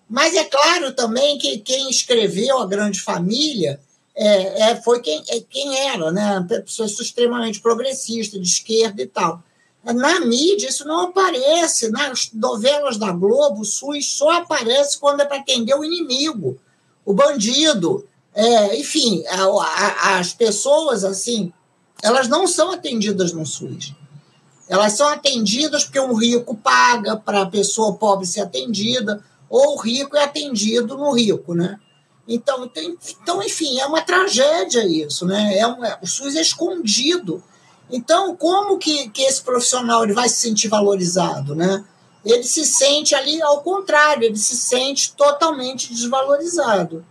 Mas 0.08 0.34
é 0.36 0.44
claro 0.44 0.92
também 0.92 1.38
que 1.38 1.58
quem 1.58 1.90
escreveu 1.90 2.58
a 2.58 2.66
Grande 2.66 3.00
Família 3.00 3.80
é, 4.16 4.70
é, 4.70 4.76
foi 4.76 5.00
quem, 5.00 5.22
é, 5.28 5.40
quem 5.40 5.76
era, 5.90 6.10
né? 6.10 6.44
Pessoa 6.48 6.86
extremamente 6.86 7.60
progressista, 7.60 8.38
de 8.38 8.48
esquerda 8.48 9.02
e 9.02 9.06
tal. 9.06 9.42
Na 9.84 10.20
mídia, 10.20 10.68
isso 10.68 10.86
não 10.86 11.02
aparece. 11.02 11.90
Nas 11.90 12.30
novelas 12.32 12.96
da 12.96 13.12
Globo, 13.12 13.60
o 13.60 13.64
SUS 13.64 14.10
só 14.12 14.30
aparece 14.38 14.98
quando 14.98 15.20
é 15.20 15.24
para 15.24 15.36
atender 15.36 15.74
o 15.74 15.84
inimigo, 15.84 16.58
o 17.04 17.12
bandido. 17.12 18.08
É, 18.34 18.78
enfim, 18.80 19.22
a, 19.28 19.44
a, 19.44 20.18
as 20.18 20.32
pessoas, 20.32 21.04
assim, 21.04 21.52
elas 22.02 22.26
não 22.26 22.46
são 22.46 22.72
atendidas 22.72 23.32
no 23.32 23.44
SUS. 23.44 23.94
Elas 24.68 24.94
são 24.94 25.08
atendidas 25.08 25.84
porque 25.84 26.00
um 26.00 26.14
rico 26.14 26.56
paga 26.56 27.16
para 27.16 27.42
a 27.42 27.46
pessoa 27.46 27.94
pobre 27.94 28.26
ser 28.26 28.40
atendida, 28.40 29.22
ou 29.48 29.74
o 29.74 29.80
rico 29.80 30.16
é 30.16 30.24
atendido 30.24 30.96
no 30.96 31.12
rico, 31.12 31.54
né? 31.54 31.78
Então, 32.28 32.68
tem, 32.68 32.96
então 33.22 33.42
enfim, 33.42 33.78
é 33.78 33.86
uma 33.86 34.02
tragédia 34.02 34.84
isso, 34.86 35.24
né? 35.26 35.56
É 35.58 35.66
um, 35.66 35.84
é, 35.84 35.98
o 36.02 36.06
SUS 36.06 36.34
é 36.34 36.40
escondido. 36.40 37.42
Então, 37.90 38.36
como 38.36 38.78
que, 38.78 39.08
que 39.10 39.22
esse 39.22 39.42
profissional 39.42 40.02
ele 40.02 40.12
vai 40.12 40.28
se 40.28 40.36
sentir 40.36 40.68
valorizado, 40.68 41.54
né? 41.54 41.84
Ele 42.24 42.42
se 42.42 42.64
sente 42.64 43.14
ali 43.14 43.40
ao 43.40 43.62
contrário, 43.62 44.24
ele 44.24 44.36
se 44.36 44.56
sente 44.56 45.14
totalmente 45.14 45.94
desvalorizado. 45.94 47.04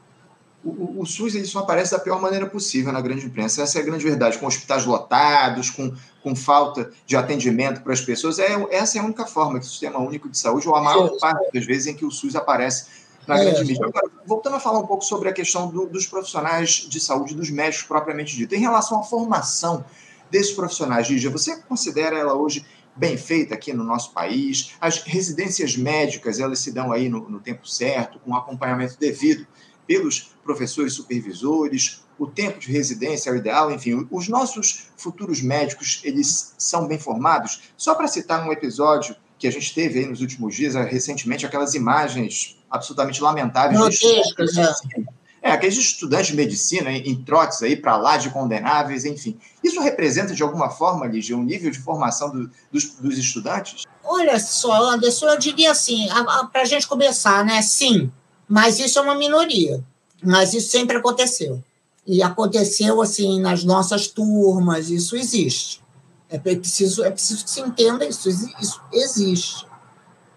O, 0.62 1.02
o, 1.02 1.06
SUS 1.06 1.36
ele 1.36 1.46
só 1.46 1.60
aparece 1.60 1.92
da 1.92 2.00
pior 2.00 2.20
maneira 2.20 2.48
possível 2.48 2.92
na 2.92 3.00
grande 3.00 3.26
imprensa. 3.26 3.62
Essa 3.62 3.78
é 3.78 3.82
a 3.82 3.86
grande 3.86 4.04
verdade. 4.04 4.38
Com 4.38 4.48
hospitais 4.48 4.84
lotados, 4.84 5.70
com, 5.70 5.94
com 6.24 6.36
falta 6.36 6.92
de 7.06 7.16
atendimento 7.16 7.82
para 7.82 7.94
as 7.94 8.02
pessoas. 8.02 8.40
É, 8.40 8.48
essa 8.72 8.98
é 8.98 9.02
a 9.02 9.06
única 9.06 9.26
forma 9.28 9.60
que 9.60 9.66
o 9.66 9.70
Sistema 9.70 10.00
Único 10.00 10.28
de 10.28 10.38
Saúde, 10.38 10.68
ou 10.68 10.76
a 10.76 10.82
maior 10.82 11.16
parte 11.20 11.54
das 11.54 11.66
vezes 11.66 11.88
em 11.88 11.94
que 11.94 12.04
o 12.04 12.10
SUS 12.10 12.36
aparece 12.36 13.05
na 13.28 13.38
grande 13.38 13.62
é. 13.62 13.64
mídia. 13.64 13.86
Agora, 13.86 14.12
voltando 14.26 14.56
a 14.56 14.60
falar 14.60 14.80
um 14.80 14.88
pouco 14.88 15.04
sobre 15.04 15.30
a 15.30 15.34
questão 15.34 15.70
do, 15.70 15.86
dos 15.88 16.06
profissionais 16.06 16.86
de 16.90 17.00
saúde, 17.00 17.36
dos 17.36 17.50
médicos 17.50 17.86
propriamente 17.86 18.36
dito, 18.36 18.56
em 18.56 18.60
relação 18.60 19.00
à 19.00 19.04
formação 19.04 19.86
desses 20.30 20.54
profissionais, 20.54 21.08
Lígia, 21.08 21.30
você 21.30 21.58
considera 21.62 22.18
ela 22.18 22.34
hoje 22.34 22.66
bem 22.96 23.18
feita 23.18 23.54
aqui 23.54 23.74
no 23.74 23.84
nosso 23.84 24.12
país? 24.12 24.74
As 24.80 25.04
residências 25.04 25.76
médicas, 25.76 26.40
elas 26.40 26.60
se 26.60 26.72
dão 26.72 26.92
aí 26.92 27.10
no, 27.10 27.30
no 27.30 27.40
tempo 27.40 27.68
certo, 27.68 28.20
com 28.20 28.36
acompanhamento 28.36 28.98
devido 29.00 29.46
pelos 29.86 30.36
professores 30.44 30.94
supervisores, 30.94 32.04
o 32.18 32.28
tempo 32.28 32.60
de 32.60 32.72
residência 32.72 33.30
é 33.30 33.34
o 33.34 33.36
ideal, 33.36 33.72
enfim, 33.72 34.08
os 34.10 34.28
nossos 34.28 34.88
futuros 34.96 35.42
médicos, 35.42 36.02
eles 36.04 36.54
são 36.58 36.88
bem 36.88 36.98
formados? 36.98 37.64
Só 37.76 37.94
para 37.94 38.08
citar 38.08 38.48
um 38.48 38.52
episódio 38.52 39.16
que 39.38 39.48
a 39.48 39.52
gente 39.52 39.74
teve 39.74 40.00
aí 40.00 40.06
nos 40.06 40.22
últimos 40.22 40.56
dias, 40.56 40.76
recentemente, 40.76 41.46
aquelas 41.46 41.74
imagens 41.74 42.58
absolutamente 42.70 43.22
lamentáveis. 43.22 43.80
Grotescas, 43.80 44.58
é. 44.58 45.16
É, 45.46 45.52
aqueles 45.52 45.78
estudantes 45.78 46.30
de 46.30 46.36
medicina 46.36 46.92
em, 46.92 47.12
em 47.12 47.24
trotes 47.24 47.62
aí 47.62 47.76
para 47.76 47.96
lá 47.96 48.18
de 48.18 48.32
condenáveis, 48.32 49.06
enfim. 49.06 49.38
Isso 49.64 49.80
representa, 49.80 50.34
de 50.34 50.42
alguma 50.42 50.72
forma, 50.72 51.06
Lígia, 51.06 51.38
um 51.38 51.44
nível 51.44 51.70
de 51.70 51.78
formação 51.78 52.32
do, 52.32 52.50
dos, 52.72 52.96
dos, 52.96 53.16
estudantes? 53.16 53.84
Olha 54.04 54.40
só, 54.40 54.74
Anderson, 54.90 55.28
eu 55.28 55.38
diria 55.38 55.70
assim, 55.70 56.08
para 56.52 56.64
a 56.64 56.66
gente 56.66 56.88
começar, 56.88 57.46
né? 57.46 57.62
Sim, 57.62 58.12
mas 58.50 58.80
isso 58.80 58.98
é 58.98 59.02
uma 59.04 59.14
minoria. 59.14 59.84
Mas 60.24 60.56
isso 60.56 60.72
sempre 60.72 60.98
aconteceu. 60.98 61.64
E 62.08 62.24
aconteceu, 62.24 63.00
assim, 63.00 63.40
nas 63.40 63.64
nossas 63.64 64.08
turmas, 64.08 64.90
isso 64.90 65.16
existe. 65.16 65.80
É 66.28 66.40
preciso, 66.40 67.04
é 67.04 67.12
preciso 67.12 67.44
que 67.44 67.52
se 67.52 67.62
entenda 67.62 68.04
isso, 68.04 68.30
isso 68.60 68.82
existe. 68.92 69.68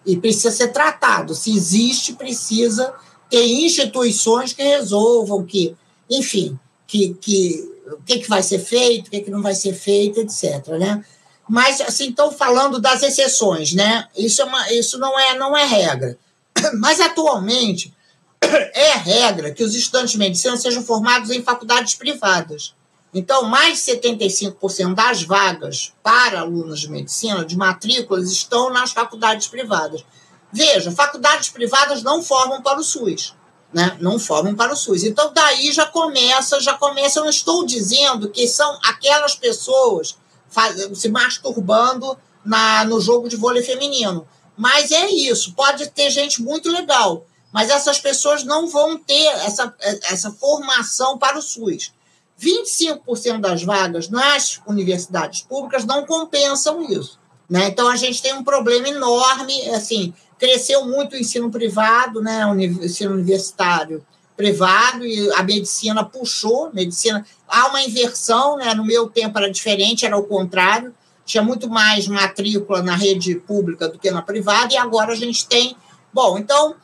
E 0.08 0.16
precisa 0.16 0.50
ser 0.50 0.68
tratado. 0.68 1.34
Se 1.34 1.54
existe, 1.54 2.14
precisa 2.14 2.92
ter 3.30 3.46
instituições 3.46 4.52
que 4.54 4.62
resolvam, 4.62 5.44
que, 5.44 5.76
enfim, 6.10 6.58
que, 6.86 7.14
que 7.20 7.78
o 7.92 8.02
que, 8.02 8.18
que 8.18 8.28
vai 8.28 8.42
ser 8.42 8.58
feito, 8.58 9.08
o 9.08 9.10
que, 9.10 9.20
que 9.20 9.30
não 9.30 9.42
vai 9.42 9.54
ser 9.54 9.74
feito, 9.74 10.20
etc. 10.20 10.66
Né? 10.78 11.04
Mas, 11.48 11.80
assim, 11.80 12.08
estão 12.08 12.32
falando 12.32 12.80
das 12.80 13.02
exceções, 13.02 13.72
né? 13.72 14.06
Isso, 14.16 14.42
é 14.42 14.44
uma, 14.44 14.72
isso 14.72 14.98
não, 14.98 15.18
é, 15.18 15.38
não 15.38 15.56
é 15.56 15.64
regra. 15.64 16.18
Mas, 16.80 17.00
atualmente, 17.00 17.94
é 18.42 18.92
regra 18.96 19.50
que 19.50 19.64
os 19.64 19.74
estudantes 19.74 20.12
de 20.12 20.18
medicina 20.18 20.56
sejam 20.56 20.82
formados 20.82 21.30
em 21.30 21.42
faculdades 21.42 21.94
privadas. 21.94 22.74
Então, 23.12 23.44
mais 23.44 23.84
de 23.84 23.92
75% 23.92 24.94
das 24.94 25.22
vagas 25.22 25.92
para 26.02 26.40
alunos 26.40 26.80
de 26.80 26.90
medicina, 26.90 27.44
de 27.44 27.56
matrículas, 27.56 28.30
estão 28.30 28.70
nas 28.70 28.92
faculdades 28.92 29.46
privadas. 29.46 30.04
Veja, 30.52 30.90
faculdades 30.92 31.48
privadas 31.48 32.02
não 32.02 32.22
formam 32.22 32.62
para 32.62 32.78
o 32.78 32.84
SUS. 32.84 33.34
Né? 33.72 33.96
Não 34.00 34.18
formam 34.18 34.54
para 34.54 34.72
o 34.72 34.76
SUS. 34.76 35.04
Então, 35.04 35.32
daí 35.32 35.72
já 35.72 35.86
começa, 35.86 36.60
já 36.60 36.74
começa. 36.74 37.18
Eu 37.18 37.24
não 37.24 37.30
estou 37.30 37.64
dizendo 37.64 38.28
que 38.30 38.46
são 38.46 38.78
aquelas 38.82 39.34
pessoas 39.34 40.16
faz, 40.48 40.76
se 40.98 41.08
masturbando 41.08 42.16
na, 42.44 42.84
no 42.84 43.00
jogo 43.00 43.28
de 43.28 43.36
vôlei 43.36 43.62
feminino. 43.62 44.26
Mas 44.56 44.90
é 44.90 45.08
isso. 45.10 45.54
Pode 45.54 45.86
ter 45.88 46.10
gente 46.10 46.42
muito 46.42 46.70
legal. 46.70 47.24
Mas 47.52 47.70
essas 47.70 47.98
pessoas 47.98 48.44
não 48.44 48.68
vão 48.68 48.98
ter 48.98 49.26
essa, 49.46 49.74
essa 49.80 50.30
formação 50.32 51.16
para 51.16 51.38
o 51.38 51.42
SUS. 51.42 51.92
25% 52.40 53.40
das 53.40 53.62
vagas 53.62 54.08
nas 54.08 54.60
universidades 54.66 55.42
públicas 55.42 55.84
não 55.84 56.06
compensam 56.06 56.82
isso. 56.82 57.18
Né? 57.48 57.68
Então, 57.68 57.88
a 57.88 57.96
gente 57.96 58.22
tem 58.22 58.34
um 58.34 58.44
problema 58.44 58.88
enorme. 58.88 59.68
Assim, 59.70 60.12
cresceu 60.38 60.86
muito 60.86 61.14
o 61.14 61.18
ensino 61.18 61.50
privado, 61.50 62.22
né, 62.22 62.46
o 62.46 62.58
ensino 62.58 63.12
universitário 63.12 64.04
privado, 64.36 65.04
e 65.04 65.32
a 65.32 65.42
medicina 65.42 66.04
puxou, 66.04 66.70
medicina, 66.72 67.26
há 67.48 67.66
uma 67.66 67.82
inversão, 67.82 68.56
né, 68.56 68.72
no 68.72 68.84
meu 68.84 69.08
tempo 69.08 69.36
era 69.36 69.50
diferente, 69.50 70.06
era 70.06 70.16
o 70.16 70.22
contrário, 70.22 70.94
tinha 71.24 71.42
muito 71.42 71.68
mais 71.68 72.06
matrícula 72.06 72.80
na 72.80 72.94
rede 72.94 73.34
pública 73.34 73.88
do 73.88 73.98
que 73.98 74.10
na 74.12 74.22
privada, 74.22 74.72
e 74.72 74.76
agora 74.76 75.12
a 75.12 75.16
gente 75.16 75.44
tem, 75.46 75.76
bom, 76.12 76.38
então, 76.38 76.76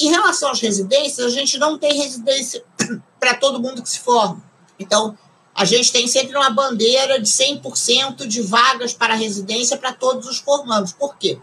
em 0.00 0.08
relação 0.08 0.50
às 0.50 0.60
residências, 0.60 1.26
a 1.26 1.30
gente 1.30 1.58
não 1.58 1.78
tem 1.78 1.98
residência 1.98 2.64
para 3.20 3.34
todo 3.34 3.60
mundo 3.60 3.82
que 3.82 3.88
se 3.90 4.00
forma, 4.00 4.42
então, 4.78 5.16
a 5.54 5.64
gente 5.64 5.92
tem 5.92 6.06
sempre 6.06 6.36
uma 6.36 6.50
bandeira 6.50 7.20
de 7.20 7.28
100% 7.28 8.26
de 8.26 8.42
vagas 8.42 8.92
para 8.92 9.14
residência 9.14 9.76
para 9.76 9.92
todos 9.92 10.26
os 10.26 10.38
formandos. 10.38 10.92
Por 10.92 11.16
quê? 11.16 11.38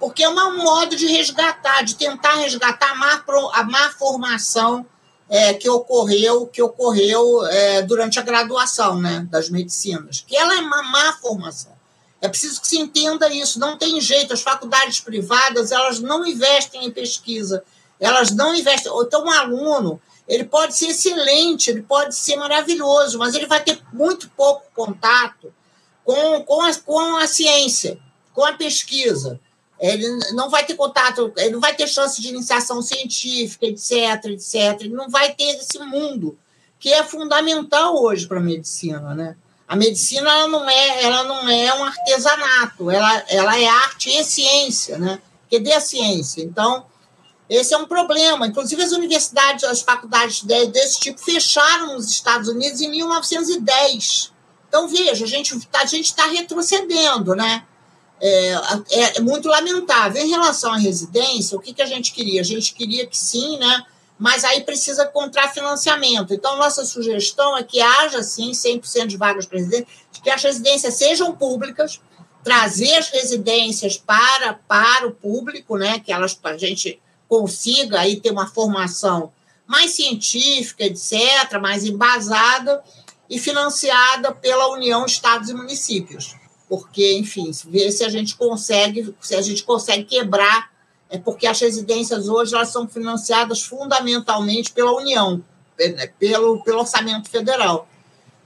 porque 0.00 0.24
é 0.24 0.28
um 0.28 0.56
modo 0.56 0.96
de 0.96 1.06
resgatar, 1.06 1.82
de 1.82 1.94
tentar 1.94 2.36
resgatar 2.36 2.92
a 2.92 2.94
má, 2.94 3.22
a 3.52 3.64
má 3.64 3.90
formação 3.90 4.84
é, 5.28 5.52
que 5.52 5.68
ocorreu, 5.68 6.46
que 6.46 6.62
ocorreu 6.62 7.46
é, 7.46 7.82
durante 7.82 8.18
a 8.18 8.22
graduação 8.22 8.98
né, 8.98 9.28
das 9.30 9.50
medicinas, 9.50 10.24
que 10.26 10.34
ela 10.34 10.54
é 10.54 10.60
uma 10.60 10.82
má 10.82 11.12
formação. 11.12 11.78
É 12.22 12.28
preciso 12.28 12.60
que 12.60 12.66
se 12.66 12.78
entenda 12.78 13.32
isso. 13.32 13.58
Não 13.58 13.78
tem 13.78 13.98
jeito. 13.98 14.34
As 14.34 14.42
faculdades 14.42 15.00
privadas 15.00 15.72
elas 15.72 16.00
não 16.00 16.26
investem 16.26 16.84
em 16.84 16.90
pesquisa. 16.90 17.62
Elas 17.98 18.30
não 18.30 18.54
investem. 18.54 18.92
Então, 19.00 19.24
um 19.24 19.30
aluno 19.30 20.00
ele 20.28 20.44
pode 20.44 20.76
ser 20.76 20.88
excelente, 20.88 21.70
ele 21.70 21.82
pode 21.82 22.14
ser 22.14 22.36
maravilhoso, 22.36 23.18
mas 23.18 23.34
ele 23.34 23.46
vai 23.46 23.62
ter 23.62 23.80
muito 23.92 24.30
pouco 24.36 24.64
contato 24.74 25.52
com, 26.04 26.42
com, 26.42 26.62
a, 26.62 26.74
com 26.74 27.16
a 27.16 27.26
ciência, 27.26 27.98
com 28.32 28.44
a 28.44 28.52
pesquisa. 28.52 29.40
Ele 29.78 30.06
não 30.32 30.50
vai 30.50 30.64
ter 30.64 30.74
contato, 30.74 31.32
ele 31.36 31.50
não 31.50 31.60
vai 31.60 31.74
ter 31.74 31.88
chance 31.88 32.20
de 32.20 32.28
iniciação 32.28 32.82
científica, 32.82 33.66
etc, 33.66 34.26
etc. 34.26 34.80
Ele 34.80 34.94
não 34.94 35.08
vai 35.08 35.32
ter 35.32 35.56
esse 35.56 35.78
mundo 35.78 36.38
que 36.78 36.92
é 36.92 37.02
fundamental 37.02 38.02
hoje 38.02 38.26
para 38.26 38.38
a 38.38 38.42
medicina, 38.42 39.14
né? 39.14 39.36
A 39.66 39.76
medicina 39.76 40.28
ela 40.30 40.48
não 40.48 40.68
é, 40.68 41.04
ela 41.04 41.24
não 41.24 41.48
é 41.48 41.74
um 41.74 41.84
artesanato, 41.84 42.90
ela, 42.90 43.24
ela 43.28 43.58
é 43.58 43.66
arte 43.66 44.10
e 44.10 44.24
ciência, 44.24 44.98
né? 44.98 45.20
Que 45.48 45.58
dê 45.58 45.72
a 45.72 45.80
ciência. 45.80 46.42
Então, 46.42 46.84
esse 47.50 47.74
é 47.74 47.76
um 47.76 47.84
problema. 47.84 48.46
Inclusive, 48.46 48.80
as 48.80 48.92
universidades, 48.92 49.64
as 49.64 49.82
faculdades 49.82 50.42
desse 50.44 51.00
tipo 51.00 51.20
fecharam 51.20 51.94
nos 51.94 52.08
Estados 52.08 52.48
Unidos 52.48 52.80
em 52.80 52.88
1910. 52.88 54.32
Então, 54.68 54.86
veja, 54.86 55.24
a 55.24 55.28
gente 55.28 55.56
está 55.56 55.84
tá 56.16 56.30
retrocedendo, 56.30 57.34
né? 57.34 57.64
É, 58.20 58.52
é, 58.90 59.16
é, 59.16 59.20
muito 59.20 59.48
lamentável. 59.48 60.22
Em 60.22 60.28
relação 60.30 60.72
à 60.72 60.76
residência, 60.76 61.56
o 61.56 61.60
que, 61.60 61.74
que 61.74 61.82
a 61.82 61.86
gente 61.86 62.12
queria? 62.12 62.40
A 62.40 62.44
gente 62.44 62.72
queria 62.72 63.04
que 63.04 63.18
sim, 63.18 63.58
né? 63.58 63.84
mas 64.20 64.44
aí 64.44 64.62
precisa 64.62 65.04
encontrar 65.04 65.48
financiamento. 65.48 66.34
Então, 66.34 66.58
nossa 66.58 66.84
sugestão 66.84 67.56
é 67.56 67.64
que 67.64 67.80
haja, 67.80 68.22
sim, 68.22 68.50
100% 68.50 69.06
de 69.06 69.16
vagas 69.16 69.46
para 69.46 69.56
residências, 69.56 69.88
que 70.22 70.28
as 70.28 70.42
residências 70.42 70.94
sejam 70.94 71.34
públicas, 71.34 71.98
trazer 72.44 72.96
as 72.96 73.08
residências 73.08 73.96
para, 73.96 74.60
para 74.68 75.08
o 75.08 75.12
público, 75.12 75.78
né, 75.78 75.98
que 75.98 76.12
elas, 76.12 76.38
a 76.44 76.56
gente 76.58 77.00
consiga 77.30 78.00
aí 78.00 78.20
ter 78.20 78.32
uma 78.32 78.48
formação 78.48 79.32
mais 79.64 79.92
científica, 79.92 80.84
etc., 80.84 81.60
mais 81.62 81.84
embasada 81.84 82.82
e 83.30 83.38
financiada 83.38 84.32
pela 84.32 84.72
União 84.72 85.06
Estados 85.06 85.48
e 85.48 85.54
Municípios. 85.54 86.34
Porque, 86.68 87.16
enfim, 87.16 87.52
ver 87.68 87.92
se 87.92 88.02
a 88.02 88.08
gente 88.08 88.34
consegue, 88.34 89.14
se 89.20 89.36
a 89.36 89.42
gente 89.42 89.62
consegue 89.62 90.04
quebrar 90.04 90.70
é 91.08 91.18
porque 91.18 91.46
as 91.46 91.60
residências 91.60 92.28
hoje 92.28 92.54
elas 92.54 92.68
são 92.68 92.86
financiadas 92.86 93.62
fundamentalmente 93.62 94.70
pela 94.70 94.92
União, 94.92 95.42
né, 95.76 96.06
pelo, 96.18 96.62
pelo 96.62 96.78
orçamento 96.78 97.28
federal. 97.28 97.88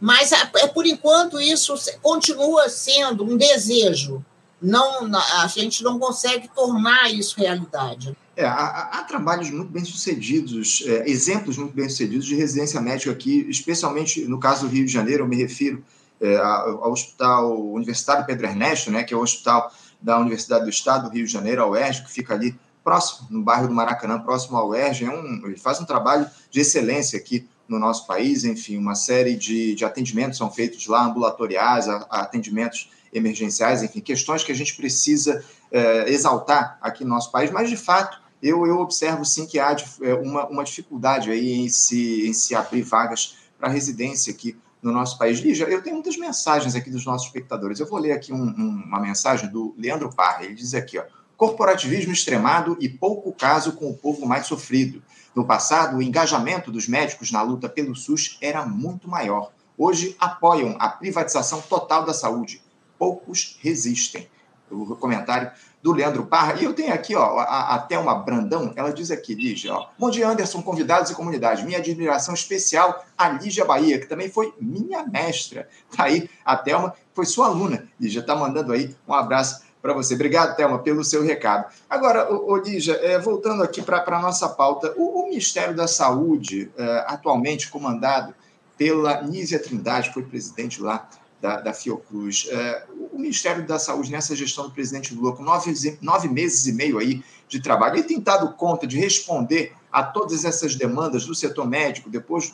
Mas, 0.00 0.32
é, 0.32 0.50
é, 0.56 0.66
por 0.66 0.86
enquanto, 0.86 1.38
isso 1.40 1.74
continua 2.00 2.70
sendo 2.70 3.22
um 3.22 3.36
desejo. 3.36 4.24
Não, 4.60 5.14
a 5.14 5.46
gente 5.46 5.82
não 5.82 5.98
consegue 5.98 6.48
tornar 6.48 7.12
isso 7.12 7.36
realidade. 7.36 8.16
É, 8.36 8.44
há, 8.44 8.90
há, 8.92 9.02
trabalhos 9.04 9.50
muito 9.50 9.70
bem 9.70 9.84
sucedidos, 9.84 10.82
é, 10.86 11.08
exemplos 11.08 11.56
muito 11.56 11.74
bem 11.74 11.88
sucedidos 11.88 12.26
de 12.26 12.34
residência 12.34 12.80
médica 12.80 13.12
aqui, 13.12 13.46
especialmente 13.48 14.24
no 14.24 14.40
caso 14.40 14.66
do 14.66 14.72
Rio 14.72 14.84
de 14.84 14.92
Janeiro, 14.92 15.22
eu 15.22 15.28
me 15.28 15.36
refiro 15.36 15.84
é, 16.20 16.36
ao 16.36 16.90
Hospital 16.90 17.72
Universitário 17.72 18.26
Pedro 18.26 18.46
Ernesto, 18.46 18.90
né, 18.90 19.04
que 19.04 19.14
é 19.14 19.16
o 19.16 19.20
hospital 19.20 19.72
da 20.00 20.18
Universidade 20.18 20.64
do 20.64 20.70
Estado 20.70 21.08
do 21.08 21.14
Rio 21.14 21.26
de 21.26 21.32
Janeiro, 21.32 21.62
a 21.62 21.66
UERJ, 21.68 22.02
que 22.02 22.10
fica 22.10 22.34
ali 22.34 22.58
próximo, 22.82 23.28
no 23.30 23.42
bairro 23.42 23.68
do 23.68 23.74
Maracanã, 23.74 24.20
próximo 24.20 24.56
ao 24.56 24.68
UERJ. 24.68 25.06
É 25.06 25.10
um, 25.10 25.46
ele 25.46 25.56
faz 25.56 25.80
um 25.80 25.84
trabalho 25.84 26.28
de 26.50 26.60
excelência 26.60 27.18
aqui 27.18 27.48
no 27.66 27.78
nosso 27.78 28.06
país, 28.06 28.44
enfim, 28.44 28.76
uma 28.76 28.94
série 28.94 29.34
de, 29.36 29.74
de 29.74 29.84
atendimentos 29.84 30.36
são 30.36 30.50
feitos 30.50 30.86
lá, 30.86 31.06
ambulatoriais, 31.06 31.88
a, 31.88 32.06
a 32.10 32.20
atendimentos 32.20 32.90
emergenciais, 33.12 33.82
enfim, 33.82 34.00
questões 34.00 34.44
que 34.44 34.52
a 34.52 34.54
gente 34.54 34.76
precisa 34.76 35.42
é, 35.72 36.10
exaltar 36.10 36.76
aqui 36.82 37.04
no 37.04 37.10
nosso 37.10 37.30
país, 37.30 37.50
mas, 37.50 37.70
de 37.70 37.76
fato, 37.76 38.20
eu, 38.44 38.66
eu 38.66 38.78
observo 38.78 39.24
sim 39.24 39.46
que 39.46 39.58
há 39.58 39.74
é, 40.02 40.12
uma, 40.12 40.46
uma 40.46 40.62
dificuldade 40.62 41.30
aí 41.30 41.52
em 41.60 41.68
se, 41.70 42.28
em 42.28 42.34
se 42.34 42.54
abrir 42.54 42.82
vagas 42.82 43.38
para 43.58 43.70
residência 43.70 44.30
aqui 44.34 44.54
no 44.82 44.92
nosso 44.92 45.16
país. 45.16 45.38
Lígia, 45.38 45.64
eu 45.64 45.82
tenho 45.82 45.96
muitas 45.96 46.18
mensagens 46.18 46.74
aqui 46.74 46.90
dos 46.90 47.06
nossos 47.06 47.26
espectadores. 47.26 47.80
Eu 47.80 47.86
vou 47.86 47.98
ler 47.98 48.12
aqui 48.12 48.34
um, 48.34 48.42
um, 48.42 48.82
uma 48.86 49.00
mensagem 49.00 49.48
do 49.48 49.74
Leandro 49.78 50.14
Parra. 50.14 50.44
Ele 50.44 50.54
diz 50.54 50.74
aqui, 50.74 50.98
ó, 50.98 51.04
corporativismo 51.38 52.12
extremado 52.12 52.76
e 52.78 52.86
pouco 52.86 53.32
caso 53.32 53.72
com 53.72 53.88
o 53.88 53.96
povo 53.96 54.26
mais 54.26 54.46
sofrido. 54.46 55.02
No 55.34 55.46
passado, 55.46 55.96
o 55.96 56.02
engajamento 56.02 56.70
dos 56.70 56.86
médicos 56.86 57.32
na 57.32 57.40
luta 57.40 57.66
pelo 57.66 57.96
SUS 57.96 58.36
era 58.42 58.66
muito 58.66 59.08
maior. 59.08 59.52
Hoje 59.76 60.14
apoiam 60.20 60.76
a 60.78 60.90
privatização 60.90 61.62
total 61.62 62.04
da 62.04 62.12
saúde. 62.12 62.62
Poucos 62.98 63.58
resistem. 63.62 64.28
O 64.70 64.94
comentário 64.96 65.50
do 65.84 65.92
Leandro 65.92 66.24
Parra. 66.24 66.54
E 66.58 66.64
eu 66.64 66.72
tenho 66.72 66.94
aqui, 66.94 67.14
ó, 67.14 67.38
a, 67.40 67.74
a 67.74 67.78
Thelma 67.78 68.14
Brandão, 68.14 68.72
ela 68.74 68.90
diz 68.90 69.10
aqui, 69.10 69.34
Lígia, 69.34 69.74
ó, 69.74 69.88
Bom 69.98 70.08
dia, 70.08 70.26
Anderson, 70.26 70.62
convidados 70.62 71.10
e 71.10 71.14
comunidade. 71.14 71.62
Minha 71.62 71.76
admiração 71.76 72.32
especial 72.32 73.04
a 73.18 73.28
Lígia 73.28 73.66
Bahia, 73.66 74.00
que 74.00 74.06
também 74.06 74.30
foi 74.30 74.54
minha 74.58 75.04
mestra. 75.06 75.68
Tá 75.94 76.04
aí, 76.04 76.30
a 76.42 76.56
Thelma 76.56 76.94
foi 77.12 77.26
sua 77.26 77.48
aluna. 77.48 77.86
Lígia 78.00 78.20
está 78.20 78.34
mandando 78.34 78.72
aí 78.72 78.96
um 79.06 79.12
abraço 79.12 79.62
para 79.82 79.92
você. 79.92 80.14
Obrigado, 80.14 80.56
Thelma, 80.56 80.78
pelo 80.78 81.04
seu 81.04 81.22
recado. 81.22 81.70
Agora, 81.88 82.30
Lígia, 82.64 82.94
é, 83.02 83.18
voltando 83.18 83.62
aqui 83.62 83.82
para 83.82 84.02
a 84.02 84.22
nossa 84.22 84.48
pauta, 84.48 84.94
o, 84.96 85.20
o, 85.20 85.24
Ministério 85.28 85.76
da 85.76 85.86
Saúde, 85.86 86.72
é, 86.78 87.04
atualmente 87.08 87.68
comandado 87.68 88.34
pela 88.78 89.20
Nízia 89.20 89.58
Trindade, 89.58 90.14
foi 90.14 90.22
presidente 90.22 90.80
lá 90.80 91.06
da, 91.42 91.60
da 91.60 91.74
Fiocruz. 91.74 92.48
É, 92.50 92.84
o 93.14 93.18
Ministério 93.18 93.64
da 93.64 93.78
Saúde, 93.78 94.10
nessa 94.10 94.34
gestão 94.34 94.64
do 94.64 94.70
presidente 94.72 95.14
Lula, 95.14 95.36
com 95.36 95.42
nove, 95.42 95.98
nove 96.02 96.28
meses 96.28 96.66
e 96.66 96.72
meio 96.72 96.98
aí 96.98 97.22
de 97.48 97.60
trabalho, 97.60 97.96
ele 97.96 98.02
tem 98.02 98.20
dado 98.20 98.52
conta 98.54 98.86
de 98.86 98.98
responder 98.98 99.72
a 99.92 100.02
todas 100.02 100.44
essas 100.44 100.74
demandas 100.74 101.24
do 101.24 101.34
setor 101.34 101.66
médico, 101.66 102.10
depois 102.10 102.52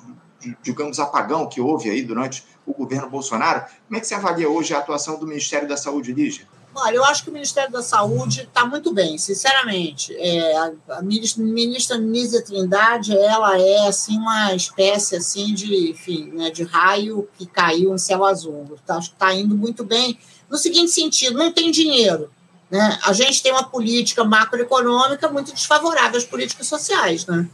digamos, 0.63 0.99
apagão 0.99 1.47
que 1.47 1.61
houve 1.61 1.91
aí 1.91 2.03
durante 2.03 2.45
o 2.67 2.73
governo 2.73 3.11
Bolsonaro. 3.11 3.65
Como 3.87 3.97
é 3.97 4.01
que 4.01 4.07
você 4.07 4.15
avalia 4.15 4.49
hoje 4.49 4.75
a 4.75 4.79
atuação 4.79 5.19
do 5.19 5.27
Ministério 5.27 5.69
da 5.69 5.77
Saúde, 5.77 6.13
Lígia? 6.13 6.47
Olha, 6.75 6.97
eu 6.97 7.05
acho 7.05 7.25
que 7.25 7.31
o 7.31 7.33
Ministério 7.33 7.73
da 7.73 7.83
Saúde 7.83 8.43
está 8.43 8.65
muito 8.65 8.95
bem, 8.95 9.19
sinceramente. 9.19 10.15
É, 10.17 10.57
a, 10.89 11.03
ministra 11.03 11.99
Nízia 11.99 12.45
Trindade, 12.45 13.17
ela 13.17 13.61
é 13.61 13.89
assim 13.89 14.17
uma 14.17 14.55
espécie 14.55 15.17
assim 15.17 15.53
de, 15.53 15.91
enfim, 15.91 16.31
né, 16.33 16.49
de 16.51 16.63
raio 16.63 17.29
que 17.37 17.45
caiu 17.45 17.93
em 17.93 17.99
céu 17.99 18.25
azul. 18.25 18.79
Tá, 18.87 18.97
acho 18.97 19.09
que 19.11 19.17
está 19.17 19.35
indo 19.35 19.57
muito 19.57 19.85
bem. 19.85 20.17
No 20.51 20.59
seguinte 20.59 20.91
sentido, 20.91 21.39
não 21.39 21.53
tem 21.53 21.71
dinheiro. 21.71 22.31
Né? 22.71 22.99
A 23.05 23.13
gente 23.13 23.43
tem 23.43 23.53
uma 23.53 23.65
política 23.65 24.25
macroeconômica 24.25 25.29
muito 25.29 25.53
desfavorável 25.53 26.19
às 26.19 26.25
políticas 26.25 26.67
sociais. 26.67 27.25
Né? 27.27 27.49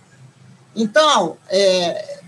Então, 0.75 1.37
é, 1.49 2.21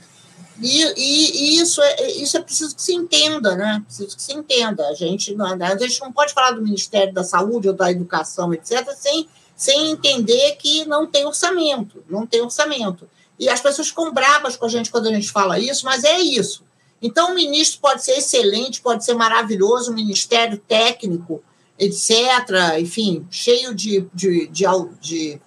e, 0.60 0.82
e, 0.82 1.56
e, 1.56 1.60
isso, 1.60 1.80
é, 1.80 2.10
isso 2.12 2.36
é 2.36 2.40
preciso 2.40 2.74
que 2.74 2.82
se 2.82 2.92
entenda, 2.92 3.54
né? 3.54 3.82
Preciso 3.86 4.16
que 4.16 4.22
se 4.22 4.32
entenda. 4.32 4.88
A 4.88 4.94
gente, 4.94 5.34
não, 5.34 5.46
a 5.46 5.76
gente 5.76 6.00
não 6.00 6.12
pode 6.12 6.32
falar 6.32 6.52
do 6.52 6.62
Ministério 6.62 7.12
da 7.12 7.22
Saúde 7.22 7.68
ou 7.68 7.74
da 7.74 7.90
Educação, 7.90 8.52
etc., 8.52 8.88
sem, 8.96 9.28
sem 9.56 9.90
entender 9.90 10.56
que 10.56 10.84
não 10.84 11.06
tem 11.06 11.26
orçamento, 11.26 12.02
não 12.08 12.26
tem 12.26 12.42
orçamento. 12.42 13.08
E 13.38 13.48
as 13.48 13.60
pessoas 13.60 13.88
ficam 13.88 14.12
bravas 14.12 14.56
com 14.56 14.64
a 14.66 14.68
gente 14.68 14.90
quando 14.90 15.06
a 15.06 15.12
gente 15.12 15.30
fala 15.30 15.60
isso, 15.60 15.84
mas 15.84 16.02
é 16.02 16.18
isso. 16.18 16.64
Então, 17.00 17.30
o 17.30 17.34
ministro 17.34 17.80
pode 17.80 18.04
ser 18.04 18.12
excelente, 18.12 18.80
pode 18.80 19.04
ser 19.04 19.14
maravilhoso, 19.14 19.90
o 19.90 19.94
ministério 19.94 20.58
técnico, 20.58 21.42
etc., 21.78 22.78
enfim, 22.80 23.26
cheio 23.30 23.74
de, 23.74 24.08
de, 24.12 24.48
de, 24.48 24.64
de 25.00 25.40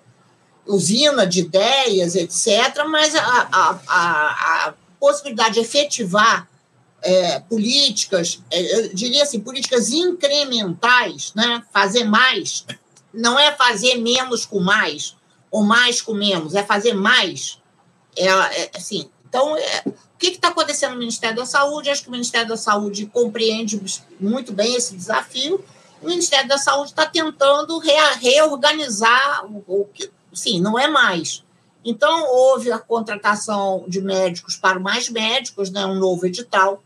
usina 0.66 1.28
de 1.28 1.42
ideias, 1.42 2.16
etc., 2.16 2.86
mas 2.88 3.14
a, 3.16 3.50
a, 3.52 3.80
a, 3.88 4.68
a 4.68 4.74
possibilidade 5.00 5.56
de 5.56 5.60
efetivar 5.60 6.48
é, 7.02 7.40
políticas, 7.40 8.42
é, 8.52 8.80
eu 8.80 8.94
diria 8.94 9.24
assim, 9.24 9.40
políticas 9.40 9.90
incrementais, 9.90 11.34
né? 11.36 11.64
fazer 11.74 12.04
mais, 12.04 12.66
não 13.14 13.38
é 13.38 13.52
fazer 13.52 13.96
menos 13.96 14.46
com 14.46 14.60
mais, 14.60 15.16
ou 15.50 15.64
mais 15.64 16.02
com 16.02 16.14
menos, 16.14 16.56
é 16.56 16.64
fazer 16.64 16.94
mais. 16.94 17.60
É, 18.16 18.28
é 18.28 18.72
assim, 18.76 19.10
então, 19.32 19.56
é, 19.56 19.84
o 19.88 19.94
que 20.20 20.28
está 20.28 20.50
acontecendo 20.50 20.92
no 20.92 21.00
Ministério 21.00 21.38
da 21.38 21.46
Saúde? 21.46 21.90
Acho 21.90 22.04
que 22.04 22.10
o 22.10 22.12
Ministério 22.12 22.50
da 22.50 22.58
Saúde 22.58 23.06
compreende 23.06 23.82
muito 24.20 24.52
bem 24.52 24.76
esse 24.76 24.94
desafio. 24.94 25.64
O 26.02 26.08
Ministério 26.08 26.50
da 26.50 26.58
Saúde 26.58 26.90
está 26.90 27.06
tentando 27.06 27.80
re, 27.80 27.94
reorganizar 28.20 29.46
o, 29.46 29.64
o 29.66 29.86
que, 29.86 30.12
sim, 30.34 30.60
não 30.60 30.78
é 30.78 30.90
mais 30.90 31.44
então, 31.84 32.28
houve 32.30 32.72
a 32.72 32.78
contratação 32.78 33.84
de 33.88 34.02
médicos 34.02 34.56
para 34.56 34.80
mais 34.80 35.10
médicos, 35.10 35.72
né, 35.72 35.86
um 35.86 35.96
novo 35.96 36.26
edital, 36.28 36.82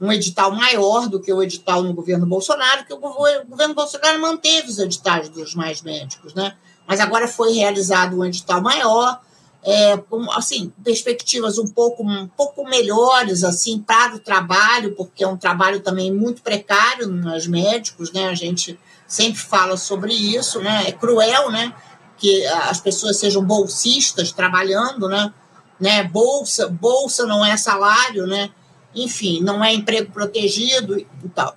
um 0.00 0.10
edital 0.10 0.50
maior 0.50 1.08
do 1.08 1.20
que 1.20 1.30
o 1.30 1.42
edital 1.42 1.82
no 1.82 1.92
governo 1.92 2.26
Bolsonaro, 2.26 2.86
que 2.86 2.92
o 2.92 2.98
governo 2.98 3.74
Bolsonaro 3.74 4.18
manteve 4.18 4.68
os 4.68 4.78
editais 4.78 5.28
dos 5.28 5.54
mais 5.54 5.82
médicos, 5.82 6.32
né? 6.32 6.56
mas 6.86 7.00
agora 7.00 7.28
foi 7.28 7.52
realizado 7.52 8.16
um 8.16 8.24
edital 8.24 8.62
maior, 8.62 9.20
é, 9.62 10.02
assim, 10.34 10.72
perspectivas 10.82 11.58
um 11.58 11.66
pouco, 11.66 12.02
um 12.02 12.26
pouco 12.28 12.64
melhores 12.64 13.44
assim 13.44 13.78
para 13.78 14.14
o 14.14 14.20
trabalho, 14.20 14.94
porque 14.94 15.22
é 15.22 15.28
um 15.28 15.36
trabalho 15.36 15.80
também 15.80 16.12
muito 16.12 16.42
precário 16.42 17.08
nos 17.08 17.46
médicos, 17.46 18.12
né? 18.12 18.28
A 18.28 18.34
gente 18.34 18.78
sempre 19.06 19.40
fala 19.40 19.76
sobre 19.76 20.14
isso, 20.14 20.60
né? 20.60 20.84
É 20.88 20.92
cruel, 20.92 21.50
né? 21.50 21.74
Que 22.16 22.46
as 22.46 22.80
pessoas 22.80 23.18
sejam 23.18 23.44
bolsistas 23.44 24.32
trabalhando, 24.32 25.08
né? 25.08 25.32
né? 25.78 26.04
Bolsa, 26.04 26.68
bolsa 26.68 27.26
não 27.26 27.44
é 27.44 27.56
salário, 27.56 28.26
né? 28.26 28.50
Enfim, 28.94 29.40
não 29.40 29.64
é 29.64 29.72
emprego 29.72 30.12
protegido 30.12 30.98
e 30.98 31.06
tal. 31.34 31.56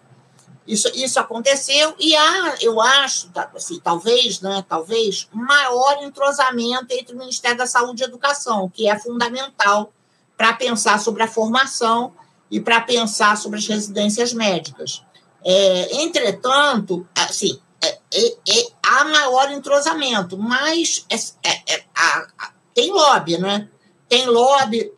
Isso, 0.66 0.90
isso 0.96 1.20
aconteceu 1.20 1.94
e 2.00 2.16
há, 2.16 2.56
eu 2.62 2.80
acho, 2.80 3.30
assim, 3.54 3.80
talvez, 3.82 4.40
né, 4.40 4.64
talvez, 4.68 5.28
maior 5.34 6.02
entrosamento 6.04 6.88
entre 6.92 7.14
o 7.14 7.18
Ministério 7.18 7.58
da 7.58 7.68
Saúde 7.68 8.04
e 8.04 8.06
Educação, 8.06 8.70
que 8.70 8.90
é 8.90 8.98
fundamental 8.98 9.92
para 10.38 10.54
pensar 10.54 11.00
sobre 11.00 11.24
a 11.24 11.28
formação 11.28 12.14
e 12.50 12.62
para 12.62 12.80
pensar 12.80 13.36
sobre 13.36 13.60
as 13.60 13.68
residências 13.68 14.32
médicas. 14.34 15.04
É, 15.44 16.02
entretanto, 16.02 17.06
assim, 17.14 17.60
é, 17.82 18.00
é, 18.14 18.28
é 18.50 18.68
há 18.82 19.04
maior 19.04 19.52
entrosamento, 19.52 20.38
mas 20.38 21.06
é, 21.10 21.74
é, 21.74 21.84
a, 21.94 22.28
a, 22.40 22.52
tem 22.74 22.92
lobby, 22.92 23.38
né? 23.38 23.68
Tem 24.08 24.28
lobby 24.28 24.92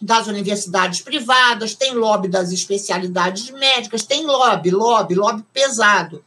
das 0.00 0.26
universidades 0.26 1.00
privadas, 1.00 1.74
tem 1.74 1.94
lobby 1.94 2.28
das 2.28 2.52
especialidades 2.52 3.50
médicas, 3.50 4.02
tem 4.02 4.26
lobby, 4.26 4.70
lobby, 4.70 5.14
lobby 5.14 5.44
pesado. 5.52 6.24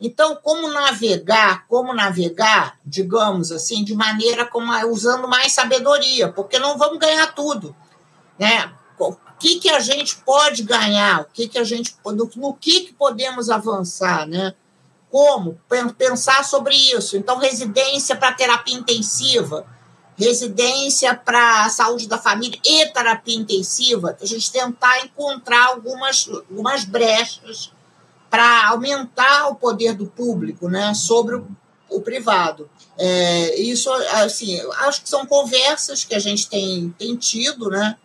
Então, 0.00 0.36
como 0.42 0.68
navegar, 0.68 1.66
como 1.68 1.94
navegar, 1.94 2.78
digamos 2.84 3.50
assim, 3.50 3.82
de 3.82 3.94
maneira 3.94 4.44
como 4.44 4.72
usando 4.90 5.26
mais 5.26 5.52
sabedoria, 5.52 6.30
porque 6.30 6.58
não 6.58 6.76
vamos 6.76 6.98
ganhar 6.98 7.34
tudo, 7.34 7.74
né? 8.38 8.70
O 8.98 9.16
que, 9.38 9.58
que 9.58 9.70
a 9.70 9.80
gente 9.80 10.16
pode 10.16 10.62
ganhar? 10.62 11.22
O 11.22 11.26
que, 11.32 11.48
que 11.48 11.58
a 11.58 11.64
gente 11.64 11.94
no, 12.04 12.30
no 12.36 12.54
que, 12.54 12.82
que 12.82 12.92
podemos 12.92 13.48
avançar, 13.48 14.26
né? 14.26 14.54
Como 15.10 15.58
pensar 15.96 16.44
sobre 16.44 16.74
isso? 16.74 17.16
Então, 17.16 17.38
residência 17.38 18.16
para 18.16 18.32
terapia 18.32 18.76
intensiva, 18.76 19.66
residência 20.18 21.14
para 21.14 21.68
saúde 21.68 22.08
da 22.08 22.18
família 22.18 22.58
e 22.64 22.86
terapia 22.86 23.36
intensiva, 23.36 24.16
a 24.20 24.26
gente 24.26 24.50
tentar 24.50 25.00
encontrar 25.04 25.66
algumas, 25.66 26.28
algumas 26.28 26.84
brechas 26.84 27.72
para 28.30 28.68
aumentar 28.68 29.48
o 29.48 29.54
poder 29.54 29.94
do 29.94 30.06
público 30.06 30.68
né, 30.68 30.94
sobre 30.94 31.36
o, 31.36 31.46
o 31.88 32.00
privado. 32.00 32.68
É, 32.98 33.60
isso, 33.60 33.92
assim, 33.92 34.60
acho 34.78 35.02
que 35.02 35.08
são 35.08 35.26
conversas 35.26 36.02
que 36.02 36.14
a 36.14 36.18
gente 36.18 36.48
tem, 36.48 36.94
tem 36.98 37.14
tido, 37.16 37.68
né? 37.68 37.96